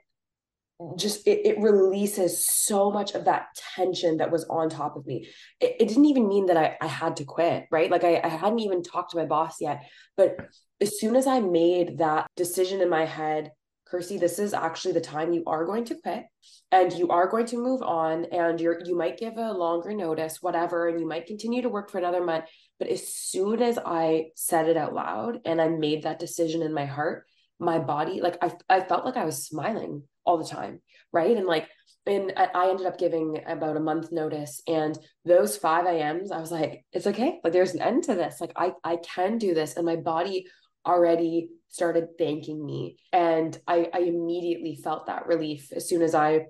just 0.97 1.25
it, 1.25 1.45
it, 1.45 1.59
releases 1.59 2.45
so 2.47 2.91
much 2.91 3.15
of 3.15 3.25
that 3.25 3.47
tension 3.75 4.17
that 4.17 4.31
was 4.31 4.43
on 4.49 4.69
top 4.69 4.97
of 4.97 5.05
me. 5.05 5.27
It, 5.61 5.75
it 5.79 5.87
didn't 5.87 6.05
even 6.05 6.27
mean 6.27 6.47
that 6.47 6.57
I, 6.57 6.77
I 6.81 6.87
had 6.87 7.17
to 7.17 7.23
quit 7.23 7.65
right? 7.71 7.89
Like 7.89 8.03
I, 8.03 8.19
I 8.21 8.27
hadn't 8.27 8.59
even 8.59 8.83
talked 8.83 9.11
to 9.11 9.17
my 9.17 9.25
boss 9.25 9.61
yet. 9.61 9.83
But 10.17 10.37
as 10.81 10.99
soon 10.99 11.15
as 11.15 11.25
i 11.25 11.39
made 11.39 11.99
that 11.99 12.27
decision 12.35 12.81
in 12.81 12.89
my 12.89 13.05
head 13.05 13.51
Kirsi, 13.89 14.19
this 14.19 14.39
is 14.39 14.53
actually 14.53 14.93
the 14.93 15.01
time 15.01 15.31
you 15.31 15.43
are 15.45 15.63
going 15.63 15.85
to 15.85 15.95
quit 15.95 16.25
and 16.71 16.91
you 16.91 17.09
are 17.09 17.29
going 17.29 17.45
to 17.47 17.57
move 17.57 17.83
on 17.83 18.25
and 18.25 18.59
you're 18.59 18.81
you 18.83 18.97
might 18.97 19.17
give 19.17 19.37
a 19.37 19.53
longer 19.53 19.93
notice, 19.93 20.41
whatever, 20.41 20.87
and 20.87 20.99
you 20.99 21.07
might 21.07 21.27
continue 21.27 21.61
to 21.61 21.69
work 21.69 21.91
for 21.91 21.99
another 21.99 22.23
month. 22.23 22.45
But 22.79 22.87
as 22.87 23.07
soon 23.07 23.61
as 23.61 23.77
I 23.77 24.31
said 24.35 24.67
it 24.67 24.75
out 24.75 24.93
loud 24.93 25.39
and 25.45 25.61
I 25.61 25.69
made 25.69 26.03
that 26.03 26.19
decision 26.19 26.63
in 26.63 26.73
my 26.73 26.85
heart, 26.85 27.25
my 27.59 27.77
body, 27.77 28.21
like 28.21 28.37
I 28.41 28.53
I 28.67 28.81
felt 28.81 29.05
like 29.05 29.17
I 29.17 29.25
was 29.25 29.45
smiling 29.45 30.03
all 30.25 30.37
the 30.37 30.49
time. 30.49 30.81
Right. 31.11 31.35
And 31.37 31.45
like 31.45 31.67
and 32.07 32.33
I 32.35 32.69
ended 32.69 32.85
up 32.85 32.99
giving 32.99 33.41
about 33.47 33.77
a 33.77 33.81
month 33.81 34.11
notice 34.11 34.61
and 34.67 34.97
those 35.25 35.57
5 35.57 35.85
a.m.s 35.85 36.31
I 36.31 36.39
was 36.39 36.51
like 36.51 36.85
it's 36.91 37.07
okay 37.07 37.39
like 37.43 37.53
there's 37.53 37.73
an 37.73 37.81
end 37.81 38.03
to 38.03 38.15
this 38.15 38.39
like 38.39 38.51
I 38.55 38.73
I 38.83 38.97
can 38.97 39.37
do 39.37 39.53
this 39.53 39.75
and 39.75 39.85
my 39.85 39.95
body 39.95 40.47
already 40.85 41.49
started 41.69 42.09
thanking 42.17 42.63
me 42.63 42.97
and 43.11 43.57
I 43.67 43.89
I 43.93 43.99
immediately 43.99 44.75
felt 44.75 45.07
that 45.07 45.27
relief 45.27 45.71
as 45.75 45.89
soon 45.89 46.01
as 46.01 46.13
I 46.13 46.45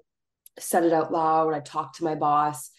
said 0.59 0.83
it 0.83 0.93
out 0.93 1.11
loud 1.11 1.53
I 1.53 1.61
talked 1.61 1.97
to 1.97 2.03
my 2.03 2.15
boss 2.15 2.69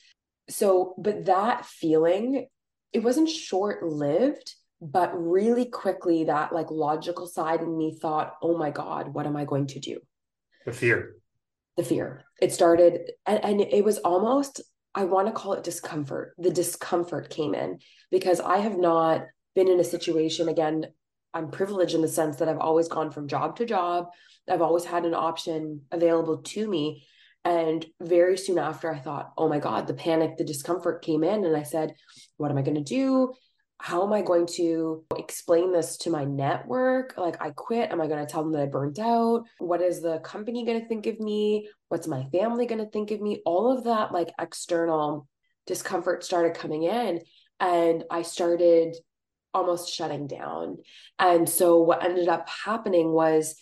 so 0.48 0.94
but 0.98 1.26
that 1.26 1.64
feeling 1.64 2.46
it 2.92 3.02
wasn't 3.02 3.28
short 3.28 3.82
lived 3.82 4.54
but 4.82 5.10
really 5.14 5.64
quickly 5.64 6.24
that 6.24 6.52
like 6.52 6.70
logical 6.70 7.26
side 7.26 7.62
in 7.62 7.76
me 7.76 7.96
thought 7.98 8.34
oh 8.42 8.58
my 8.58 8.70
god 8.70 9.14
what 9.14 9.26
am 9.26 9.36
I 9.36 9.46
going 9.46 9.66
to 9.68 9.80
do 9.80 9.98
the 10.66 10.72
fear 10.72 11.16
the 11.76 11.84
fear. 11.84 12.24
It 12.40 12.52
started, 12.52 13.12
and, 13.26 13.44
and 13.44 13.60
it 13.60 13.84
was 13.84 13.98
almost, 13.98 14.60
I 14.94 15.04
want 15.04 15.28
to 15.28 15.32
call 15.32 15.52
it 15.52 15.64
discomfort. 15.64 16.34
The 16.38 16.50
discomfort 16.50 17.30
came 17.30 17.54
in 17.54 17.78
because 18.10 18.40
I 18.40 18.58
have 18.58 18.78
not 18.78 19.26
been 19.54 19.68
in 19.68 19.80
a 19.80 19.84
situation, 19.84 20.48
again, 20.48 20.86
I'm 21.34 21.50
privileged 21.50 21.94
in 21.94 22.00
the 22.00 22.08
sense 22.08 22.36
that 22.36 22.48
I've 22.48 22.58
always 22.58 22.88
gone 22.88 23.10
from 23.10 23.28
job 23.28 23.56
to 23.56 23.66
job. 23.66 24.06
I've 24.48 24.62
always 24.62 24.84
had 24.84 25.04
an 25.04 25.14
option 25.14 25.82
available 25.92 26.38
to 26.38 26.68
me. 26.68 27.06
And 27.44 27.84
very 28.00 28.38
soon 28.38 28.58
after, 28.58 28.90
I 28.92 28.98
thought, 28.98 29.32
oh 29.36 29.48
my 29.48 29.58
God, 29.58 29.86
the 29.86 29.94
panic, 29.94 30.36
the 30.36 30.44
discomfort 30.44 31.02
came 31.02 31.22
in. 31.22 31.44
And 31.44 31.54
I 31.54 31.62
said, 31.62 31.94
what 32.38 32.50
am 32.50 32.58
I 32.58 32.62
going 32.62 32.82
to 32.82 32.82
do? 32.82 33.34
How 33.78 34.04
am 34.04 34.12
I 34.12 34.22
going 34.22 34.46
to 34.54 35.04
explain 35.16 35.72
this 35.72 35.98
to 35.98 36.10
my 36.10 36.24
network? 36.24 37.14
Like, 37.16 37.40
I 37.40 37.50
quit. 37.50 37.90
Am 37.90 38.00
I 38.00 38.06
going 38.06 38.24
to 38.24 38.30
tell 38.30 38.42
them 38.42 38.52
that 38.52 38.62
I 38.62 38.66
burnt 38.66 38.98
out? 38.98 39.44
What 39.58 39.82
is 39.82 40.00
the 40.00 40.18
company 40.20 40.64
going 40.64 40.80
to 40.80 40.88
think 40.88 41.06
of 41.06 41.20
me? 41.20 41.68
What's 41.88 42.08
my 42.08 42.24
family 42.32 42.66
going 42.66 42.84
to 42.84 42.90
think 42.90 43.10
of 43.10 43.20
me? 43.20 43.42
All 43.44 43.76
of 43.76 43.84
that, 43.84 44.12
like, 44.12 44.30
external 44.40 45.28
discomfort 45.66 46.24
started 46.24 46.54
coming 46.54 46.84
in. 46.84 47.20
And 47.60 48.04
I 48.10 48.22
started 48.22 48.96
almost 49.52 49.92
shutting 49.92 50.26
down. 50.26 50.78
And 51.18 51.48
so, 51.48 51.80
what 51.82 52.02
ended 52.02 52.28
up 52.28 52.48
happening 52.48 53.12
was, 53.12 53.56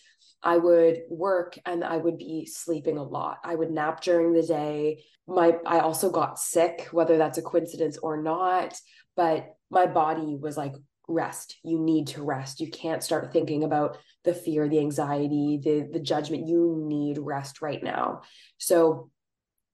I 0.45 0.59
would 0.59 1.01
work 1.09 1.59
and 1.65 1.83
I 1.83 1.97
would 1.97 2.19
be 2.19 2.47
sleeping 2.47 2.99
a 2.99 3.03
lot. 3.03 3.39
I 3.43 3.55
would 3.55 3.71
nap 3.71 4.03
during 4.03 4.35
the 4.35 4.43
day. 4.43 5.03
My 5.27 5.57
I 5.65 5.79
also 5.79 6.11
got 6.11 6.39
sick, 6.39 6.89
whether 6.93 7.17
that's 7.17 7.39
a 7.39 7.43
coincidence 7.43 7.97
or 7.97 8.23
not, 8.23 8.79
but 9.17 9.54
my 9.71 9.87
body 9.87 10.37
was 10.41 10.57
like 10.57 10.75
rest. 11.09 11.57
You 11.63 11.79
need 11.79 12.09
to 12.09 12.23
rest. 12.23 12.61
You 12.61 12.71
can't 12.71 13.03
start 13.03 13.33
thinking 13.33 13.65
about 13.65 13.99
the 14.25 14.35
fear 14.35 14.69
the 14.69 14.79
anxiety 14.79 15.61
the 15.63 15.89
the 15.93 16.01
judgment. 16.01 16.47
You 16.47 16.83
need 16.87 17.19
rest 17.19 17.63
right 17.63 17.83
now. 17.83 18.23
So 18.59 19.11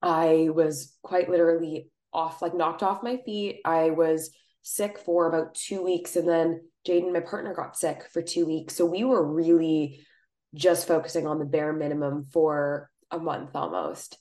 i 0.03 0.49
was 0.55 0.97
quite 1.03 1.29
literally 1.29 1.91
off 2.13 2.41
like 2.41 2.55
knocked 2.55 2.83
off 2.83 3.03
my 3.03 3.19
feet. 3.25 3.61
I 3.65 3.91
was 3.91 4.31
sick 4.63 4.99
for 4.99 5.27
about 5.27 5.55
2 5.55 5.83
weeks 5.83 6.17
and 6.17 6.29
then 6.29 6.63
Jaden 6.87 7.13
my 7.13 7.21
partner 7.21 7.55
got 7.55 7.77
sick 7.77 8.09
for 8.13 8.23
2 8.23 8.47
weeks. 8.47 8.75
So 8.75 8.87
we 8.87 9.05
were 9.05 9.25
really 9.25 10.01
just 10.55 10.89
focusing 10.89 11.27
on 11.27 11.39
the 11.39 11.45
bare 11.45 11.73
minimum 11.73 12.27
for 12.33 12.91
a 13.11 13.19
month 13.19 13.51
almost. 13.55 14.17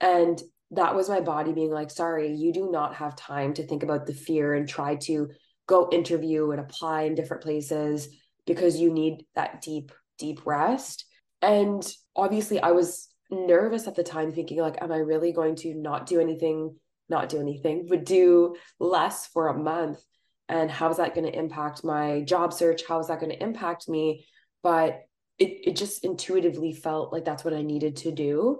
And 0.00 0.40
that 0.72 0.94
was 0.94 1.08
my 1.08 1.20
body 1.20 1.52
being 1.52 1.70
like, 1.70 1.90
sorry, 1.90 2.34
you 2.34 2.52
do 2.52 2.70
not 2.70 2.96
have 2.96 3.16
time 3.16 3.54
to 3.54 3.66
think 3.66 3.82
about 3.82 4.06
the 4.06 4.14
fear 4.14 4.54
and 4.54 4.68
try 4.68 4.96
to 4.96 5.28
go 5.66 5.88
interview 5.90 6.50
and 6.50 6.60
apply 6.60 7.02
in 7.02 7.14
different 7.14 7.42
places 7.42 8.08
because 8.46 8.78
you 8.78 8.92
need 8.92 9.24
that 9.34 9.60
deep, 9.60 9.92
deep 10.18 10.44
rest. 10.46 11.04
And 11.42 11.86
obviously, 12.14 12.60
I 12.60 12.72
was 12.72 13.08
nervous 13.30 13.86
at 13.86 13.94
the 13.94 14.02
time, 14.02 14.32
thinking, 14.32 14.60
like, 14.60 14.80
am 14.80 14.92
I 14.92 14.98
really 14.98 15.32
going 15.32 15.56
to 15.56 15.74
not 15.74 16.06
do 16.06 16.20
anything, 16.20 16.76
not 17.08 17.28
do 17.28 17.40
anything, 17.40 17.86
but 17.88 18.04
do 18.04 18.56
less 18.80 19.26
for 19.26 19.48
a 19.48 19.58
month? 19.58 20.00
And 20.48 20.70
how 20.70 20.90
is 20.90 20.96
that 20.98 21.14
going 21.14 21.26
to 21.26 21.38
impact 21.38 21.84
my 21.84 22.22
job 22.22 22.52
search? 22.52 22.82
How 22.86 23.00
is 23.00 23.08
that 23.08 23.20
going 23.20 23.32
to 23.32 23.42
impact 23.42 23.88
me? 23.88 24.26
But 24.62 25.02
it, 25.38 25.68
it 25.68 25.76
just 25.76 26.04
intuitively 26.04 26.72
felt 26.72 27.12
like 27.12 27.24
that's 27.24 27.44
what 27.44 27.54
I 27.54 27.62
needed 27.62 27.96
to 27.98 28.12
do 28.12 28.58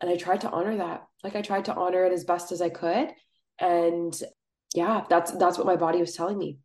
and 0.00 0.10
I 0.10 0.16
tried 0.16 0.42
to 0.42 0.50
honor 0.50 0.76
that. 0.76 1.06
Like 1.24 1.36
I 1.36 1.42
tried 1.42 1.66
to 1.66 1.74
honor 1.74 2.04
it 2.04 2.12
as 2.12 2.24
best 2.24 2.52
as 2.52 2.60
I 2.60 2.68
could. 2.68 3.08
And 3.58 4.14
yeah, 4.74 5.04
that's 5.08 5.32
that's 5.32 5.58
what 5.58 5.66
my 5.66 5.76
body 5.76 6.00
was 6.00 6.14
telling 6.14 6.38
me. 6.38 6.58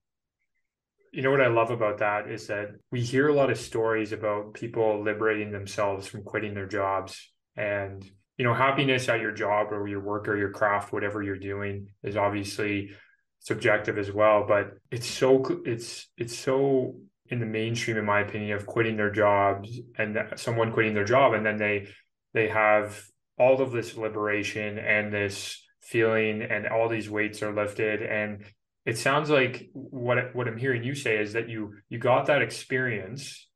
You 1.12 1.22
know 1.22 1.32
what 1.32 1.42
I 1.42 1.48
love 1.48 1.72
about 1.72 1.98
that 2.00 2.30
is 2.30 2.48
that 2.48 2.70
we 2.92 3.02
hear 3.02 3.28
a 3.28 3.34
lot 3.34 3.50
of 3.50 3.60
stories 3.60 4.12
about 4.14 4.54
people 4.54 5.04
liberating 5.04 5.52
themselves 5.52 6.08
from 6.08 6.24
quitting 6.24 6.54
their 6.54 6.68
jobs 6.68 7.32
and 7.58 8.10
you 8.38 8.46
know 8.46 8.54
happiness 8.54 9.10
at 9.10 9.20
your 9.20 9.34
job 9.34 9.72
or 9.72 9.88
your 9.88 10.00
work 10.00 10.28
or 10.30 10.38
your 10.38 10.52
craft 10.52 10.94
whatever 10.94 11.22
you're 11.22 11.36
doing 11.36 11.88
is 12.02 12.16
obviously 12.16 12.92
subjective 13.40 13.98
as 13.98 14.10
well 14.10 14.46
but 14.48 14.72
it's 14.90 15.06
so 15.06 15.62
it's 15.66 16.08
it's 16.18 16.38
so 16.38 16.96
in 17.28 17.40
the 17.40 17.46
mainstream 17.46 17.98
in 17.98 18.06
my 18.06 18.22
opinion 18.22 18.56
of 18.56 18.66
quitting 18.66 18.96
their 18.96 19.12
jobs 19.12 19.80
and 19.98 20.18
someone 20.38 20.72
quitting 20.72 20.94
their 20.94 21.04
job 21.04 21.34
and 21.34 21.46
then 21.46 21.58
they 21.58 21.88
they 22.34 22.48
have 22.48 23.04
all 23.42 23.60
of 23.60 23.72
this 23.72 23.98
liberation 23.98 24.78
and 24.78 25.12
this 25.12 25.66
feeling 25.82 26.44
and 26.44 26.68
all 26.68 26.88
these 26.88 27.10
weights 27.10 27.42
are 27.42 27.54
lifted. 27.54 28.04
And 28.04 28.46
it 28.86 29.00
sounds 29.00 29.32
like 29.32 29.70
what 29.74 30.36
what 30.36 30.48
I'm 30.48 30.58
hearing 30.58 30.84
you 30.84 30.94
say 30.94 31.18
is 31.18 31.34
that 31.34 31.50
you 31.50 31.74
you 31.90 31.98
got 31.98 32.28
that 32.28 32.44
experience 32.44 33.48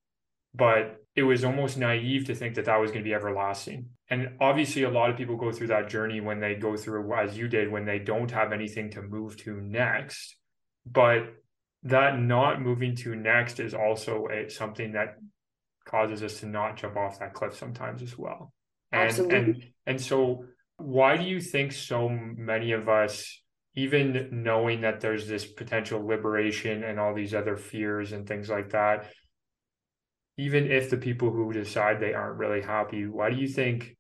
but 0.58 1.04
it 1.18 1.24
was 1.24 1.44
almost 1.44 1.78
naive 1.78 2.26
to 2.28 2.36
think 2.36 2.56
that 2.56 2.64
that 2.66 2.80
was 2.80 2.90
going 2.90 3.04
to 3.04 3.10
be 3.10 3.14
everlasting. 3.14 3.90
And 4.10 4.38
obviously 4.40 4.84
a 4.84 4.90
lot 4.90 5.10
of 5.10 5.18
people 5.18 5.36
go 5.36 5.52
through 5.52 5.68
that 5.68 5.90
journey 5.90 6.22
when 6.22 6.40
they 6.40 6.56
go 6.56 6.78
through 6.78 7.14
as 7.14 7.38
you 7.38 7.50
did 7.50 7.70
when 7.70 7.86
they 7.86 8.00
don't 8.00 8.32
have 8.32 8.54
anything 8.54 8.90
to 8.92 9.02
move 9.02 9.36
to 9.44 9.60
next. 9.60 10.38
But 10.86 11.34
that 11.84 12.18
not 12.20 12.62
moving 12.62 12.96
to 12.98 13.16
next 13.16 13.60
is 13.60 13.74
also 13.74 14.28
a, 14.32 14.50
something 14.50 14.94
that 14.94 15.18
causes 15.86 16.24
us 16.24 16.40
to 16.40 16.46
not 16.46 16.78
jump 16.78 16.96
off 16.96 17.20
that 17.20 17.34
cliff 17.34 17.56
sometimes 17.58 18.02
as 18.02 18.18
well 18.18 18.54
and, 18.96 19.10
Absolutely. 19.10 19.38
And, 19.38 19.64
and 19.86 20.02
so, 20.02 20.46
why 20.78 21.18
do 21.18 21.24
you 21.24 21.42
think 21.42 21.72
so 21.72 22.10
many 22.10 22.72
of 22.72 22.90
us, 22.90 23.42
even 23.76 24.30
knowing 24.32 24.82
that 24.82 25.02
there's 25.02 25.28
this 25.28 25.46
potential 25.46 26.06
liberation 26.06 26.84
and 26.84 27.00
all 27.00 27.14
these 27.14 27.34
other 27.34 27.58
fears 27.58 28.12
and 28.12 28.28
things 28.28 28.50
like 28.50 28.72
that, 28.72 29.12
even 30.38 30.70
if 30.70 30.90
the 30.90 30.98
people 30.98 31.32
who 31.32 31.52
decide 31.54 32.00
they 32.00 32.14
aren't 32.14 32.38
really 32.38 32.62
happy, 32.62 33.06
why 33.06 33.30
do 33.30 33.38
you 33.38 33.48
think 33.48 33.96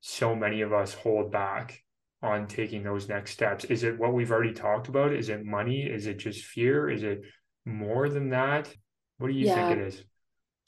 so 0.00 0.34
many 0.34 0.60
of 0.60 0.72
us 0.72 0.94
hold 0.94 1.30
back 1.30 1.82
on 2.22 2.46
taking 2.46 2.82
those 2.82 3.08
next 3.08 3.32
steps? 3.32 3.64
Is 3.64 3.82
it 3.82 3.98
what 3.98 4.12
we've 4.12 4.30
already 4.30 4.52
talked 4.52 4.88
about? 4.88 5.12
Is 5.12 5.28
it 5.28 5.44
money? 5.44 5.82
Is 5.82 6.06
it 6.06 6.18
just 6.18 6.44
fear? 6.44 6.90
Is 6.90 7.02
it 7.02 7.22
more 7.64 8.08
than 8.08 8.30
that? 8.30 8.72
What 9.18 9.28
do 9.28 9.34
you 9.34 9.46
yeah. 9.46 9.68
think 9.68 9.78
it 9.78 9.86
is? 9.86 10.04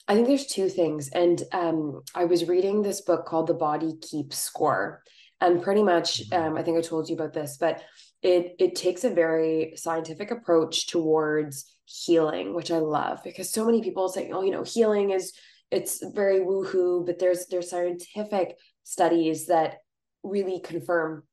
I 0.07 0.15
think 0.15 0.27
there's 0.27 0.47
two 0.47 0.69
things. 0.69 1.09
And 1.09 1.43
um, 1.53 2.03
I 2.15 2.25
was 2.27 2.49
reading 2.49 2.83
this 2.83 3.01
book 3.01 3.27
called 3.27 3.47
The 3.47 3.55
Body 3.55 3.95
Keeps 4.03 4.39
Score. 4.39 5.03
And 5.41 5.63
pretty 5.63 5.83
much, 5.83 6.29
mm-hmm. 6.29 6.47
um, 6.47 6.57
I 6.57 6.63
think 6.63 6.79
I 6.79 6.81
told 6.81 7.09
you 7.09 7.17
about 7.17 7.33
this, 7.33 7.57
but 7.59 7.83
it 8.23 8.57
it 8.59 8.75
takes 8.75 9.05
a 9.05 9.11
very 9.11 9.75
scientific 9.77 10.31
approach 10.31 10.87
towards 10.87 11.77
healing, 11.85 12.55
which 12.55 12.71
I 12.71 12.79
love 12.79 13.21
because 13.23 13.53
so 13.53 13.67
many 13.67 13.83
people 13.83 14.09
say, 14.09 14.31
oh, 14.33 14.43
you 14.43 14.51
know, 14.51 14.65
healing 14.65 15.11
is 15.11 15.35
it's 15.71 16.03
very 16.15 16.41
woohoo, 16.41 17.05
but 17.05 17.19
there's 17.19 17.47
there's 17.47 17.69
scientific 17.69 18.57
studies 18.85 19.47
that 19.47 19.79
really 20.23 20.61
confirm 20.61 21.25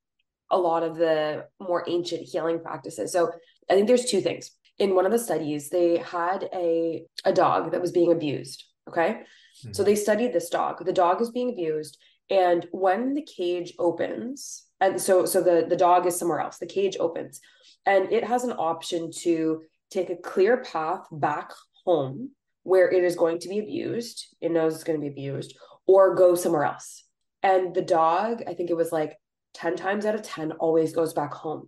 a 0.49 0.57
lot 0.57 0.83
of 0.83 0.97
the 0.97 1.45
more 1.61 1.85
ancient 1.87 2.23
healing 2.23 2.59
practices. 2.59 3.13
So 3.13 3.31
I 3.69 3.75
think 3.75 3.87
there's 3.87 4.05
two 4.05 4.19
things 4.19 4.51
in 4.77 4.95
one 4.95 5.05
of 5.05 5.11
the 5.11 5.19
studies, 5.19 5.69
they 5.69 5.97
had 5.97 6.49
a, 6.53 7.03
a 7.25 7.33
dog 7.33 7.71
that 7.71 7.81
was 7.81 7.91
being 7.91 8.11
abused. 8.11 8.65
Okay. 8.87 9.09
Mm-hmm. 9.09 9.73
So 9.73 9.83
they 9.83 9.95
studied 9.95 10.33
this 10.33 10.49
dog. 10.49 10.83
The 10.85 10.93
dog 10.93 11.21
is 11.21 11.31
being 11.31 11.49
abused. 11.49 11.97
And 12.29 12.65
when 12.71 13.13
the 13.13 13.23
cage 13.23 13.73
opens, 13.77 14.65
and 14.79 14.99
so 14.99 15.25
so 15.25 15.41
the, 15.41 15.65
the 15.67 15.75
dog 15.75 16.05
is 16.05 16.17
somewhere 16.17 16.39
else, 16.39 16.57
the 16.57 16.65
cage 16.65 16.97
opens, 16.99 17.41
and 17.85 18.11
it 18.11 18.23
has 18.23 18.43
an 18.43 18.53
option 18.53 19.11
to 19.19 19.61
take 19.89 20.09
a 20.09 20.15
clear 20.15 20.63
path 20.63 21.05
back 21.11 21.51
home 21.85 22.31
where 22.63 22.89
it 22.89 23.03
is 23.03 23.15
going 23.15 23.39
to 23.39 23.49
be 23.49 23.59
abused. 23.59 24.35
It 24.39 24.51
knows 24.51 24.73
it's 24.73 24.83
going 24.83 24.99
to 24.99 25.03
be 25.03 25.11
abused, 25.11 25.57
or 25.85 26.15
go 26.15 26.35
somewhere 26.35 26.63
else. 26.63 27.03
And 27.43 27.75
the 27.75 27.81
dog, 27.81 28.43
I 28.47 28.53
think 28.53 28.69
it 28.69 28.77
was 28.77 28.91
like 28.91 29.17
10 29.55 29.75
times 29.75 30.05
out 30.05 30.15
of 30.15 30.21
10, 30.21 30.53
always 30.53 30.93
goes 30.93 31.13
back 31.13 31.33
home 31.33 31.67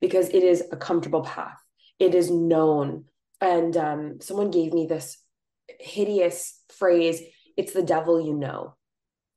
because 0.00 0.28
it 0.30 0.42
is 0.42 0.64
a 0.72 0.76
comfortable 0.76 1.22
path 1.22 1.58
it 2.00 2.14
is 2.14 2.30
known. 2.30 3.04
And 3.40 3.76
um, 3.76 4.20
someone 4.20 4.50
gave 4.50 4.72
me 4.72 4.86
this 4.86 5.18
hideous 5.78 6.60
phrase 6.76 7.22
it's 7.56 7.72
the 7.72 7.82
devil 7.82 8.20
you 8.20 8.34
know 8.34 8.74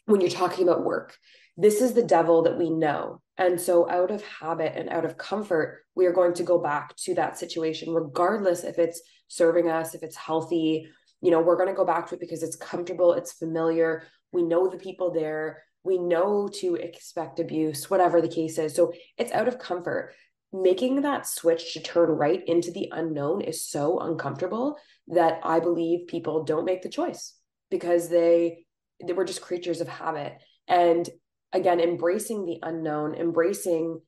when 0.06 0.22
you're 0.22 0.30
talking 0.30 0.68
about 0.68 0.86
work. 0.86 1.18
This 1.58 1.82
is 1.82 1.94
the 1.94 2.04
devil 2.04 2.44
that 2.44 2.58
we 2.58 2.70
know. 2.70 3.22
And 3.38 3.60
so, 3.60 3.90
out 3.90 4.12
of 4.12 4.24
habit 4.24 4.74
and 4.76 4.90
out 4.90 5.06
of 5.06 5.18
comfort, 5.18 5.84
we 5.96 6.06
are 6.06 6.14
going 6.14 6.34
to 6.36 6.44
go 6.44 6.60
back 6.60 6.96
to 6.98 7.16
that 7.16 7.38
situation, 7.38 7.94
regardless 7.94 8.64
if 8.64 8.80
it's 8.80 9.02
serving 9.28 9.70
us, 9.70 9.94
if 9.94 10.04
it's 10.04 10.16
healthy. 10.16 10.88
You 11.22 11.32
know, 11.32 11.42
we're 11.42 11.58
going 11.58 11.70
to 11.70 11.76
go 11.76 11.86
back 11.86 12.08
to 12.08 12.16
it 12.16 12.22
because 12.22 12.44
it's 12.44 12.56
comfortable, 12.56 13.14
it's 13.14 13.34
familiar. 13.34 14.04
We 14.32 14.44
know 14.44 14.68
the 14.68 14.78
people 14.78 15.12
there, 15.12 15.64
we 15.84 15.98
know 15.98 16.48
to 16.60 16.76
expect 16.76 17.40
abuse, 17.40 17.90
whatever 17.90 18.22
the 18.22 18.28
case 18.28 18.58
is. 18.58 18.76
So, 18.76 18.94
it's 19.18 19.32
out 19.32 19.48
of 19.48 19.60
comfort. 19.60 20.14
Making 20.54 21.02
that 21.02 21.26
switch 21.26 21.74
to 21.74 21.82
turn 21.82 22.10
right 22.10 22.44
into 22.48 22.72
the 22.72 22.90
unknown 22.92 23.42
is 23.42 23.66
so 23.66 24.00
uncomfortable 24.00 24.78
that 25.08 25.40
I 25.44 25.60
believe 25.60 26.08
people 26.08 26.44
don't 26.44 26.66
make 26.66 26.84
the 26.84 26.90
choice 26.90 27.36
because 27.72 28.08
they 28.08 28.66
they 29.06 29.14
were 29.14 29.26
just 29.26 29.42
creatures 29.42 29.82
of 29.82 29.88
habit. 29.88 30.38
And 30.68 31.10
again, 31.52 31.80
embracing 31.80 32.46
the 32.46 32.60
unknown, 32.62 33.16
embracing 33.16 34.00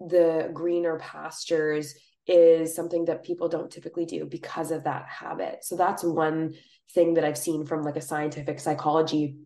the 0.00 0.50
greener 0.54 0.98
pastures 0.98 1.94
is 2.28 2.74
something 2.74 3.06
that 3.06 3.24
people 3.24 3.48
don't 3.48 3.70
typically 3.70 4.04
do 4.04 4.24
because 4.24 4.70
of 4.70 4.84
that 4.84 5.06
habit. 5.08 5.64
So 5.64 5.76
that's 5.76 6.04
one 6.04 6.54
thing 6.94 7.14
that 7.14 7.24
I've 7.24 7.38
seen 7.38 7.66
from 7.66 7.82
like 7.82 7.96
a 7.96 8.00
scientific 8.00 8.60
psychology 8.60 9.38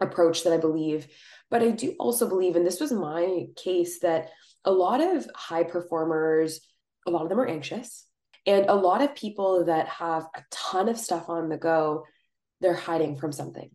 approach 0.00 0.42
that 0.44 0.52
I 0.52 0.58
believe. 0.58 1.06
But 1.50 1.62
I 1.62 1.70
do 1.70 1.94
also 2.00 2.28
believe, 2.28 2.56
and 2.56 2.66
this 2.66 2.80
was 2.80 2.92
my 2.92 3.46
case, 3.56 4.00
that 4.00 4.30
a 4.64 4.72
lot 4.72 5.00
of 5.00 5.26
high 5.34 5.64
performers, 5.64 6.60
a 7.06 7.10
lot 7.10 7.22
of 7.22 7.28
them 7.28 7.40
are 7.40 7.46
anxious. 7.46 8.06
And 8.46 8.66
a 8.66 8.74
lot 8.74 9.02
of 9.02 9.14
people 9.14 9.66
that 9.66 9.86
have 9.88 10.26
a 10.34 10.42
ton 10.50 10.88
of 10.88 10.98
stuff 10.98 11.28
on 11.28 11.48
the 11.48 11.56
go, 11.56 12.04
they're 12.60 12.74
hiding 12.74 13.16
from 13.16 13.32
something. 13.32 13.70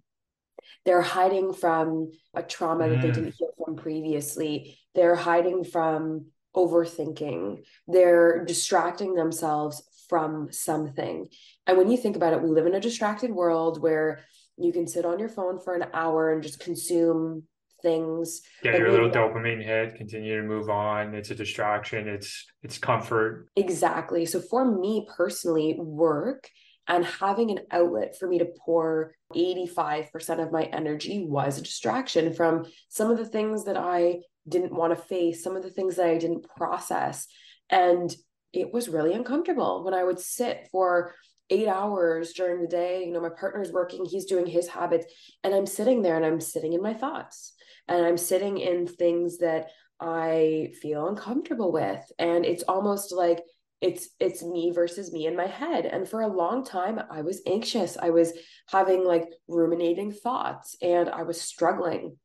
They're 0.86 1.02
hiding 1.02 1.54
from 1.54 2.12
a 2.36 2.43
trauma 2.43 2.86
mm. 2.86 2.89
that 2.89 3.02
they 3.02 3.10
mm. 3.10 3.13
didn't 3.13 3.36
heal 3.38 3.52
from 3.63 3.76
previously. 3.76 4.78
They're 4.95 5.15
hiding 5.15 5.63
from 5.63 6.28
overthinking. 6.56 7.63
They're 7.88 8.43
distracting 8.45 9.13
themselves 9.15 9.84
from 10.10 10.52
something. 10.52 11.28
And 11.65 11.78
when 11.78 11.89
you 11.89 11.97
think 11.97 12.15
about 12.15 12.34
it, 12.34 12.41
we 12.41 12.50
live 12.50 12.65
in 12.65 12.76
a 12.76 12.80
distracted 12.80 13.32
world 13.32 13.82
where 13.82 14.21
you 14.58 14.73
can 14.73 14.88
sit 14.88 15.06
on 15.06 15.19
your 15.19 15.30
phone 15.30 15.60
for 15.60 15.76
an 15.76 15.86
hour 15.93 16.32
and 16.32 16.41
just 16.41 16.60
consume 16.60 17.43
things. 17.81 18.41
Get 18.63 18.77
your 18.77 18.91
little 18.91 19.09
dopamine 19.09 19.63
hit, 19.63 19.95
continue 19.95 20.41
to 20.41 20.47
move 20.47 20.69
on. 20.69 21.13
It's 21.13 21.31
a 21.31 21.35
distraction. 21.35 22.07
It's 22.07 22.45
it's 22.63 22.77
comfort. 22.77 23.49
Exactly. 23.55 24.25
So 24.25 24.41
for 24.41 24.65
me 24.65 25.07
personally, 25.15 25.75
work 25.79 26.49
and 26.87 27.05
having 27.05 27.51
an 27.51 27.59
outlet 27.71 28.17
for 28.17 28.27
me 28.27 28.39
to 28.39 28.47
pour 28.65 29.13
85% 29.35 30.41
of 30.41 30.51
my 30.51 30.63
energy 30.63 31.25
was 31.27 31.57
a 31.57 31.61
distraction 31.61 32.33
from 32.33 32.65
some 32.87 33.11
of 33.11 33.17
the 33.17 33.25
things 33.25 33.65
that 33.65 33.75
I 33.75 34.19
didn't 34.47 34.73
want 34.73 34.95
to 34.95 35.03
face, 35.03 35.43
some 35.43 35.57
of 35.57 35.63
the 35.63 35.69
things 35.69 35.97
that 35.97 36.07
I 36.07 36.17
didn't 36.17 36.47
process. 36.55 37.27
And 37.69 38.15
it 38.53 38.73
was 38.73 38.87
really 38.87 39.13
uncomfortable 39.13 39.83
when 39.83 39.93
I 39.93 40.03
would 40.03 40.19
sit 40.19 40.69
for 40.71 41.13
eight 41.49 41.67
hours 41.67 42.33
during 42.33 42.62
the 42.62 42.67
day. 42.67 43.05
You 43.05 43.13
know, 43.13 43.21
my 43.21 43.29
partner's 43.29 43.71
working, 43.71 44.05
he's 44.05 44.25
doing 44.25 44.45
his 44.45 44.67
habits, 44.67 45.05
and 45.43 45.53
I'm 45.53 45.65
sitting 45.65 46.01
there 46.01 46.15
and 46.15 46.25
I'm 46.25 46.41
sitting 46.41 46.73
in 46.73 46.81
my 46.81 46.93
thoughts 46.93 47.53
and 47.88 48.05
I'm 48.05 48.17
sitting 48.17 48.57
in 48.57 48.88
things 48.88 49.39
that 49.39 49.67
I 49.99 50.73
feel 50.81 51.07
uncomfortable 51.07 51.71
with. 51.71 52.01
And 52.19 52.45
it's 52.45 52.63
almost 52.63 53.12
like 53.12 53.41
it's 53.81 54.10
it's 54.19 54.43
me 54.43 54.71
versus 54.73 55.12
me 55.13 55.27
in 55.27 55.36
my 55.36 55.45
head 55.45 55.86
and 55.86 56.10
for 56.10 56.21
a 56.21 56.27
long 56.27 56.65
time 56.65 56.99
i 57.12 57.21
was 57.21 57.41
anxious 57.45 57.95
i 58.01 58.10
was 58.10 58.33
having 58.67 59.05
like 59.05 59.25
ruminating 59.47 60.12
thoughts 60.12 60.75
and 60.81 61.10
i 61.10 61.21
was 61.21 61.39
struggling 61.39 62.17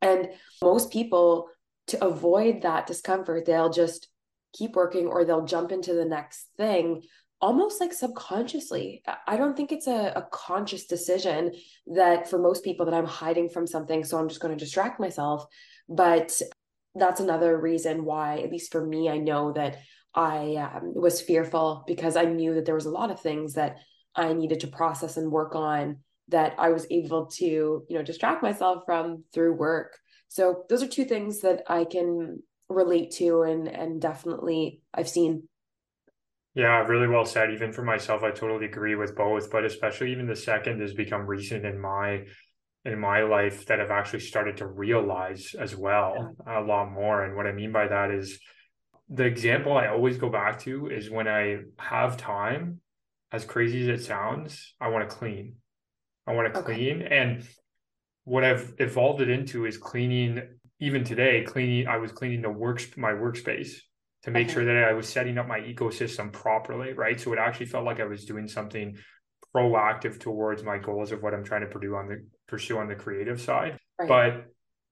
and 0.00 0.28
most 0.62 0.92
people 0.92 1.48
to 1.88 2.02
avoid 2.04 2.62
that 2.62 2.86
discomfort 2.86 3.44
they'll 3.44 3.70
just 3.70 4.08
keep 4.52 4.76
working 4.76 5.06
or 5.06 5.24
they'll 5.24 5.44
jump 5.44 5.72
into 5.72 5.94
the 5.94 6.04
next 6.04 6.46
thing 6.56 7.02
almost 7.44 7.80
like 7.80 7.92
subconsciously 7.92 9.02
i 9.26 9.36
don't 9.36 9.56
think 9.56 9.70
it's 9.70 9.86
a, 9.86 10.12
a 10.16 10.26
conscious 10.32 10.86
decision 10.86 11.52
that 11.86 12.28
for 12.28 12.38
most 12.38 12.64
people 12.64 12.86
that 12.86 12.94
i'm 12.94 13.04
hiding 13.22 13.48
from 13.48 13.66
something 13.66 14.02
so 14.02 14.18
i'm 14.18 14.28
just 14.28 14.40
going 14.40 14.56
to 14.56 14.64
distract 14.64 14.98
myself 14.98 15.44
but 15.88 16.40
that's 16.94 17.20
another 17.20 17.60
reason 17.60 18.04
why 18.04 18.38
at 18.38 18.50
least 18.50 18.72
for 18.72 18.86
me 18.86 19.10
i 19.10 19.18
know 19.18 19.52
that 19.52 19.76
I 20.14 20.70
um, 20.72 20.92
was 20.94 21.20
fearful 21.20 21.82
because 21.86 22.16
I 22.16 22.24
knew 22.24 22.54
that 22.54 22.64
there 22.64 22.74
was 22.74 22.86
a 22.86 22.90
lot 22.90 23.10
of 23.10 23.20
things 23.20 23.54
that 23.54 23.78
I 24.14 24.32
needed 24.32 24.60
to 24.60 24.68
process 24.68 25.16
and 25.16 25.30
work 25.30 25.56
on 25.56 25.98
that 26.28 26.54
I 26.58 26.70
was 26.70 26.86
able 26.90 27.26
to, 27.26 27.44
you 27.44 27.98
know, 27.98 28.02
distract 28.02 28.42
myself 28.42 28.84
from 28.86 29.24
through 29.32 29.54
work. 29.54 29.98
So 30.28 30.64
those 30.68 30.82
are 30.82 30.88
two 30.88 31.04
things 31.04 31.40
that 31.40 31.62
I 31.68 31.84
can 31.84 32.42
relate 32.68 33.10
to 33.12 33.42
and 33.42 33.68
and 33.68 34.00
definitely 34.00 34.82
I've 34.92 35.08
seen. 35.08 35.48
Yeah, 36.54 36.86
really 36.86 37.08
well 37.08 37.24
said. 37.24 37.50
Even 37.52 37.72
for 37.72 37.82
myself, 37.82 38.22
I 38.22 38.30
totally 38.30 38.66
agree 38.66 38.94
with 38.94 39.16
both, 39.16 39.50
but 39.50 39.64
especially 39.64 40.12
even 40.12 40.28
the 40.28 40.36
second 40.36 40.80
has 40.80 40.94
become 40.94 41.26
recent 41.26 41.64
in 41.64 41.80
my 41.80 42.24
in 42.84 42.98
my 42.98 43.22
life 43.22 43.64
that 43.66 43.80
I've 43.80 43.90
actually 43.90 44.20
started 44.20 44.58
to 44.58 44.66
realize 44.66 45.54
as 45.58 45.74
well 45.74 46.34
yeah. 46.46 46.60
a 46.60 46.62
lot 46.62 46.92
more. 46.92 47.24
And 47.24 47.34
what 47.34 47.46
I 47.46 47.52
mean 47.52 47.72
by 47.72 47.88
that 47.88 48.10
is 48.10 48.38
the 49.08 49.24
example 49.24 49.76
I 49.76 49.88
always 49.88 50.18
go 50.18 50.28
back 50.28 50.60
to 50.60 50.88
is 50.88 51.10
when 51.10 51.26
I 51.26 51.60
have 51.78 52.18
time, 52.18 52.80
as 53.32 53.44
crazy 53.44 53.80
as 53.82 54.00
it 54.00 54.04
sounds, 54.04 54.74
I 54.80 54.88
want 54.88 55.08
to 55.08 55.16
clean. 55.16 55.54
I 56.26 56.34
want 56.34 56.52
to 56.52 56.60
okay. 56.60 56.74
clean. 56.74 57.02
And 57.02 57.48
what 58.24 58.44
I've 58.44 58.74
evolved 58.78 59.22
it 59.22 59.30
into 59.30 59.64
is 59.64 59.78
cleaning, 59.78 60.42
even 60.78 61.04
today, 61.04 61.42
cleaning, 61.42 61.88
I 61.88 61.96
was 61.96 62.12
cleaning 62.12 62.42
the 62.42 62.50
works, 62.50 62.86
my 62.98 63.12
workspace 63.12 63.78
to 64.24 64.30
make 64.30 64.46
okay. 64.46 64.54
sure 64.54 64.64
that 64.64 64.88
I 64.88 64.92
was 64.92 65.08
setting 65.08 65.38
up 65.38 65.46
my 65.46 65.60
ecosystem 65.60 66.32
properly. 66.32 66.92
Right. 66.92 67.20
So 67.20 67.32
it 67.32 67.38
actually 67.38 67.66
felt 67.66 67.84
like 67.84 68.00
I 68.00 68.04
was 68.04 68.24
doing 68.24 68.48
something 68.48 68.96
proactive 69.54 70.18
towards 70.18 70.62
my 70.62 70.78
goals 70.78 71.12
of 71.12 71.22
what 71.22 71.32
I'm 71.32 71.44
trying 71.44 71.60
to 71.60 71.68
pursue 71.68 71.94
on 71.94 72.08
the 72.08 72.26
pursue 72.48 72.78
on 72.78 72.88
the 72.88 72.94
creative 72.94 73.40
side. 73.40 73.78
Right. 73.98 74.08
But 74.08 74.46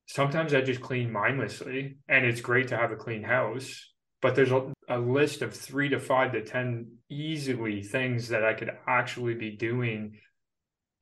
sometimes 0.07 0.55
I 0.55 0.61
just 0.61 0.81
clean 0.81 1.11
mindlessly 1.11 1.99
and 2.09 2.25
it's 2.25 2.41
great 2.41 2.69
to 2.69 2.77
have 2.77 2.93
a 2.93 2.97
clean 2.97 3.23
house 3.23 3.93
but 4.23 4.37
there's 4.37 4.53
a, 4.53 4.73
a, 4.89 4.99
list 4.99 5.43
of 5.43 5.53
three 5.53 5.89
to 5.91 5.99
five 5.99 6.33
to 6.33 6.43
ten 6.43 6.87
easily 7.11 7.83
things 7.83 8.29
that 8.29 8.45
i 8.45 8.55
could 8.55 8.71
actually 8.87 9.35
be 9.35 9.51
doing 9.51 10.19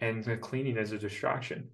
and 0.01 0.25
the 0.25 0.37
cleaning 0.37 0.77
is 0.77 0.93
a 0.93 0.99
distraction 0.99 1.69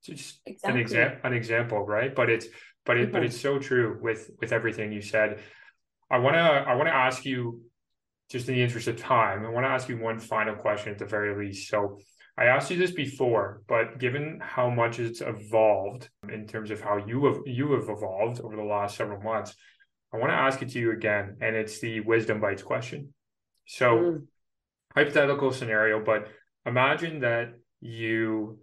it's 0.00 0.08
just 0.08 0.40
exactly. 0.46 0.70
an 0.70 0.80
example 0.80 1.20
an 1.24 1.32
example 1.32 1.86
right 1.86 2.14
but 2.14 2.30
it's 2.30 2.46
but 2.84 2.96
it 2.96 3.04
mm-hmm. 3.04 3.12
but 3.12 3.24
it's 3.24 3.40
so 3.40 3.58
true 3.58 3.98
with 4.00 4.30
with 4.40 4.52
everything 4.52 4.92
you 4.92 5.02
said 5.02 5.40
i 6.12 6.18
want 6.18 6.34
to 6.34 6.40
i 6.40 6.74
want 6.74 6.86
to 6.86 6.94
ask 6.94 7.24
you 7.24 7.60
just 8.30 8.48
in 8.48 8.54
the 8.54 8.62
interest 8.62 8.86
of 8.86 8.96
time 8.96 9.44
i 9.44 9.50
want 9.50 9.64
to 9.64 9.70
ask 9.70 9.88
you 9.88 9.98
one 9.98 10.20
final 10.20 10.54
question 10.54 10.92
at 10.92 10.98
the 10.98 11.06
very 11.06 11.34
least 11.44 11.68
so 11.68 11.98
I 12.36 12.46
asked 12.46 12.70
you 12.70 12.78
this 12.78 12.92
before, 12.92 13.62
but 13.68 13.98
given 13.98 14.40
how 14.42 14.70
much 14.70 14.98
it's 14.98 15.20
evolved 15.20 16.08
in 16.32 16.46
terms 16.46 16.70
of 16.70 16.80
how 16.80 16.96
you 16.96 17.26
have 17.26 17.40
you 17.44 17.72
have 17.72 17.90
evolved 17.90 18.40
over 18.40 18.56
the 18.56 18.62
last 18.62 18.96
several 18.96 19.20
months, 19.20 19.54
I 20.12 20.16
want 20.16 20.30
to 20.30 20.36
ask 20.36 20.62
it 20.62 20.70
to 20.70 20.78
you 20.78 20.92
again, 20.92 21.36
and 21.40 21.54
it's 21.54 21.80
the 21.80 22.00
wisdom 22.00 22.40
bites 22.40 22.62
question. 22.62 23.12
So, 23.66 23.96
mm. 23.96 24.26
hypothetical 24.94 25.52
scenario, 25.52 26.02
but 26.02 26.28
imagine 26.64 27.20
that 27.20 27.54
you 27.80 28.58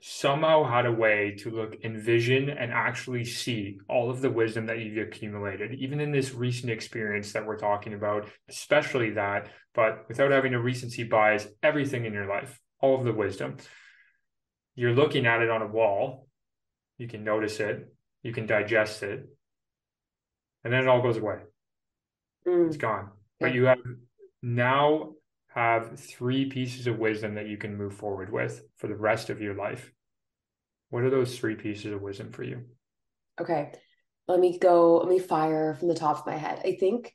somehow 0.00 0.64
had 0.64 0.86
a 0.86 0.92
way 0.92 1.36
to 1.38 1.50
look, 1.50 1.76
envision, 1.82 2.48
and 2.50 2.72
actually 2.72 3.24
see 3.24 3.78
all 3.88 4.10
of 4.10 4.20
the 4.20 4.30
wisdom 4.30 4.66
that 4.66 4.78
you've 4.78 5.06
accumulated, 5.06 5.74
even 5.74 6.00
in 6.00 6.12
this 6.12 6.34
recent 6.34 6.70
experience 6.70 7.32
that 7.32 7.46
we're 7.46 7.58
talking 7.58 7.94
about, 7.94 8.28
especially 8.48 9.10
that, 9.10 9.48
but 9.74 10.06
without 10.08 10.30
having 10.30 10.54
a 10.54 10.60
recency 10.60 11.02
bias, 11.02 11.46
everything 11.62 12.04
in 12.04 12.12
your 12.12 12.26
life, 12.26 12.60
all 12.80 12.98
of 12.98 13.04
the 13.04 13.12
wisdom. 13.12 13.56
You're 14.74 14.94
looking 14.94 15.26
at 15.26 15.42
it 15.42 15.50
on 15.50 15.62
a 15.62 15.66
wall, 15.66 16.28
you 16.98 17.08
can 17.08 17.24
notice 17.24 17.58
it, 17.60 17.92
you 18.22 18.32
can 18.32 18.46
digest 18.46 19.02
it, 19.02 19.26
and 20.62 20.72
then 20.72 20.82
it 20.82 20.88
all 20.88 21.02
goes 21.02 21.16
away. 21.16 21.38
Mm. 22.46 22.66
It's 22.68 22.76
gone. 22.76 23.10
But 23.40 23.54
you 23.54 23.64
have 23.64 23.78
now 24.42 25.15
have 25.56 25.98
three 25.98 26.44
pieces 26.44 26.86
of 26.86 26.98
wisdom 26.98 27.34
that 27.34 27.48
you 27.48 27.56
can 27.56 27.76
move 27.76 27.94
forward 27.94 28.30
with 28.30 28.62
for 28.76 28.88
the 28.88 28.94
rest 28.94 29.30
of 29.30 29.40
your 29.40 29.54
life. 29.54 29.90
What 30.90 31.02
are 31.02 31.10
those 31.10 31.36
three 31.36 31.54
pieces 31.54 31.92
of 31.92 32.02
wisdom 32.02 32.30
for 32.30 32.44
you? 32.44 32.64
Okay. 33.40 33.72
Let 34.28 34.38
me 34.38 34.58
go, 34.58 34.98
let 34.98 35.08
me 35.08 35.18
fire 35.18 35.74
from 35.74 35.88
the 35.88 35.94
top 35.94 36.18
of 36.18 36.26
my 36.26 36.36
head. 36.36 36.60
I 36.62 36.76
think 36.78 37.14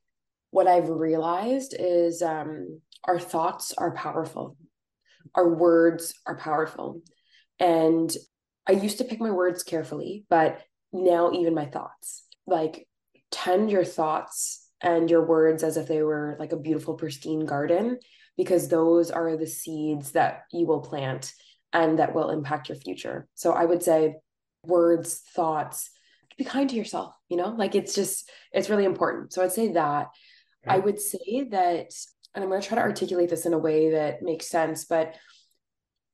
what 0.49 0.67
I've 0.67 0.89
realized 0.89 1.75
is 1.77 2.23
um, 2.23 2.81
our 3.03 3.19
thoughts 3.19 3.73
are 3.77 3.93
powerful, 3.93 4.57
our 5.35 5.53
words 5.53 6.13
are 6.25 6.37
powerful. 6.37 7.01
And 7.59 8.11
I 8.67 8.71
used 8.71 8.97
to 8.97 9.03
pick 9.03 9.19
my 9.19 9.31
words 9.31 9.61
carefully, 9.61 10.25
but 10.29 10.61
now 10.91 11.31
even 11.31 11.53
my 11.53 11.65
thoughts, 11.65 12.25
like 12.47 12.87
tend 13.29 13.69
your 13.69 13.85
thoughts 13.85 14.67
and 14.81 15.11
your 15.11 15.25
words 15.25 15.63
as 15.63 15.77
if 15.77 15.87
they 15.87 16.01
were 16.01 16.35
like 16.39 16.53
a 16.53 16.57
beautiful 16.57 16.95
pristine 16.95 17.45
garden 17.45 17.99
because 18.37 18.67
those 18.67 19.11
are 19.11 19.37
the 19.37 19.47
seeds 19.47 20.11
that 20.11 20.43
you 20.51 20.65
will 20.65 20.81
plant 20.81 21.33
and 21.73 21.99
that 21.99 22.13
will 22.13 22.29
impact 22.29 22.69
your 22.69 22.77
future. 22.77 23.27
So 23.35 23.53
I 23.53 23.65
would 23.65 23.83
say 23.83 24.15
words, 24.65 25.21
thoughts, 25.35 25.89
be 26.37 26.43
kind 26.43 26.69
to 26.69 26.75
yourself, 26.75 27.13
you 27.29 27.37
know, 27.37 27.49
like 27.49 27.75
it's 27.75 27.93
just, 27.93 28.29
it's 28.51 28.69
really 28.69 28.85
important. 28.85 29.33
So 29.33 29.43
I'd 29.43 29.51
say 29.51 29.73
that. 29.73 30.07
I 30.67 30.77
would 30.77 30.99
say 30.99 31.47
that, 31.51 31.91
and 32.35 32.43
I'm 32.43 32.49
going 32.49 32.61
to 32.61 32.67
try 32.67 32.75
to 32.75 32.83
articulate 32.83 33.29
this 33.29 33.45
in 33.47 33.53
a 33.53 33.57
way 33.57 33.91
that 33.91 34.21
makes 34.21 34.47
sense, 34.47 34.85
but 34.85 35.15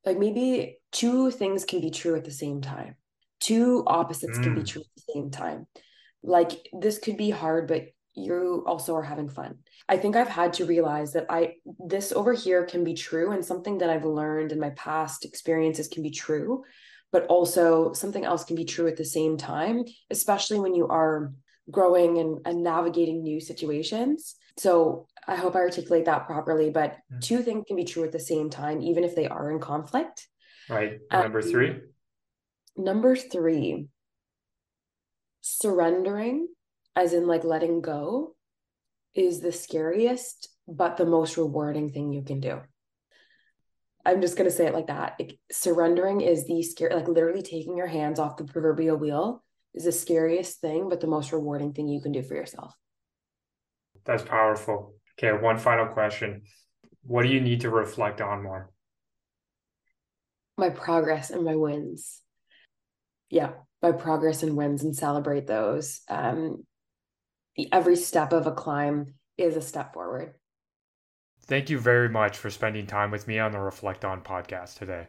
like 0.05 0.17
maybe 0.17 0.79
two 0.91 1.31
things 1.31 1.65
can 1.65 1.81
be 1.81 1.91
true 1.91 2.15
at 2.15 2.23
the 2.23 2.31
same 2.31 2.61
time. 2.61 2.95
Two 3.41 3.83
opposites 3.85 4.39
mm. 4.39 4.43
can 4.43 4.55
be 4.55 4.61
mm. 4.61 4.67
true 4.67 4.81
at 4.81 4.87
the 4.95 5.13
same 5.13 5.31
time. 5.31 5.67
Like 6.23 6.51
this 6.71 6.97
could 6.97 7.17
be 7.17 7.29
hard, 7.29 7.67
but 7.67 7.87
you 8.17 8.63
also 8.65 8.95
are 8.95 9.03
having 9.03 9.29
fun. 9.29 9.59
I 9.87 9.97
think 9.97 10.15
I've 10.15 10.27
had 10.27 10.53
to 10.53 10.65
realize 10.65 11.13
that 11.13 11.27
I 11.29 11.55
this 11.85 12.11
over 12.11 12.33
here 12.33 12.65
can 12.65 12.83
be 12.83 12.93
true 12.93 13.31
and 13.31 13.45
something 13.45 13.77
that 13.77 13.89
I've 13.89 14.05
learned 14.05 14.51
in 14.51 14.59
my 14.59 14.71
past 14.71 15.23
experiences 15.23 15.87
can 15.87 16.01
be 16.01 16.09
true, 16.09 16.63
but 17.11 17.27
also 17.27 17.93
something 17.93 18.25
else 18.25 18.43
can 18.43 18.55
be 18.55 18.65
true 18.65 18.87
at 18.87 18.97
the 18.97 19.05
same 19.05 19.37
time, 19.37 19.85
especially 20.09 20.59
when 20.59 20.73
you 20.73 20.87
are 20.87 21.31
growing 21.69 22.17
and, 22.17 22.39
and 22.45 22.63
navigating 22.63 23.21
new 23.21 23.39
situations. 23.39 24.35
So 24.57 25.07
I 25.27 25.35
hope 25.35 25.55
I 25.55 25.59
articulate 25.59 26.05
that 26.05 26.25
properly, 26.25 26.71
but 26.71 26.93
mm-hmm. 26.93 27.19
two 27.19 27.39
things 27.43 27.65
can 27.67 27.75
be 27.75 27.83
true 27.83 28.03
at 28.03 28.11
the 28.11 28.19
same 28.19 28.49
time, 28.49 28.81
even 28.81 29.03
if 29.03 29.15
they 29.15 29.27
are 29.27 29.51
in 29.51 29.59
conflict. 29.59 30.27
Right. 30.69 30.99
Number 31.11 31.39
um, 31.39 31.47
three. 31.47 31.75
Number 32.75 33.15
three, 33.15 33.87
surrendering, 35.41 36.47
as 36.97 37.13
in 37.13 37.27
like 37.27 37.43
letting 37.43 37.79
go, 37.79 38.35
is 39.13 39.39
the 39.39 39.51
scariest, 39.51 40.49
but 40.67 40.97
the 40.97 41.05
most 41.05 41.37
rewarding 41.37 41.91
thing 41.91 42.11
you 42.11 42.23
can 42.23 42.39
do. 42.39 42.59
I'm 44.03 44.19
just 44.19 44.35
going 44.35 44.49
to 44.49 44.55
say 44.55 44.65
it 44.65 44.73
like 44.73 44.87
that. 44.87 45.15
It, 45.19 45.33
surrendering 45.51 46.21
is 46.21 46.47
the 46.47 46.63
scary, 46.63 46.95
like 46.95 47.07
literally 47.07 47.43
taking 47.43 47.77
your 47.77 47.87
hands 47.87 48.19
off 48.19 48.37
the 48.37 48.45
proverbial 48.45 48.97
wheel 48.97 49.43
is 49.75 49.83
the 49.83 49.91
scariest 49.91 50.59
thing, 50.59 50.89
but 50.89 50.99
the 50.99 51.07
most 51.07 51.31
rewarding 51.31 51.73
thing 51.73 51.87
you 51.87 52.01
can 52.01 52.11
do 52.11 52.23
for 52.23 52.33
yourself. 52.33 52.73
That's 54.05 54.23
powerful. 54.23 54.95
Okay, 55.19 55.37
one 55.37 55.59
final 55.59 55.87
question. 55.87 56.43
What 57.03 57.23
do 57.23 57.29
you 57.29 57.41
need 57.41 57.61
to 57.61 57.69
reflect 57.69 58.21
on 58.21 58.41
more? 58.41 58.71
My 60.57 60.69
progress 60.71 61.29
and 61.29 61.43
my 61.43 61.55
wins. 61.55 62.21
Yeah, 63.29 63.51
my 63.83 63.91
progress 63.91 64.41
and 64.41 64.55
wins 64.55 64.83
and 64.83 64.95
celebrate 64.95 65.45
those. 65.45 66.01
Um, 66.09 66.63
every 67.71 67.95
step 67.95 68.33
of 68.33 68.47
a 68.47 68.51
climb 68.51 69.15
is 69.37 69.55
a 69.55 69.61
step 69.61 69.93
forward. 69.93 70.35
Thank 71.41 71.69
you 71.69 71.79
very 71.79 72.09
much 72.09 72.37
for 72.37 72.49
spending 72.49 72.87
time 72.87 73.09
with 73.09 73.27
me 73.27 73.39
on 73.39 73.51
the 73.51 73.59
Reflect 73.59 74.03
On 74.03 74.21
podcast 74.21 74.77
today. 74.77 75.07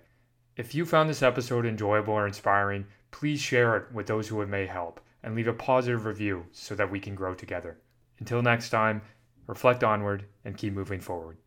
If 0.57 0.75
you 0.75 0.85
found 0.87 1.09
this 1.09 1.23
episode 1.23 1.67
enjoyable 1.67 2.15
or 2.15 2.27
inspiring, 2.27 2.87
please 3.11 3.41
share 3.41 3.77
it 3.77 3.93
with 3.93 4.07
those 4.07 4.29
who 4.29 4.41
it 4.43 4.49
may 4.49 4.67
help 4.67 5.01
and 5.23 5.35
leave 5.35 5.49
a 5.49 5.53
positive 5.53 6.05
review 6.05 6.47
so 6.53 6.75
that 6.75 6.91
we 6.91 7.01
can 7.01 7.15
grow 7.15 7.35
together. 7.35 7.79
Until 8.19 8.43
next 8.43 8.71
time, 8.71 9.03
reflect 9.47 9.83
onward 9.83 10.25
and 10.45 10.57
keep 10.57 10.73
moving 10.73 11.01
forward. 11.01 11.39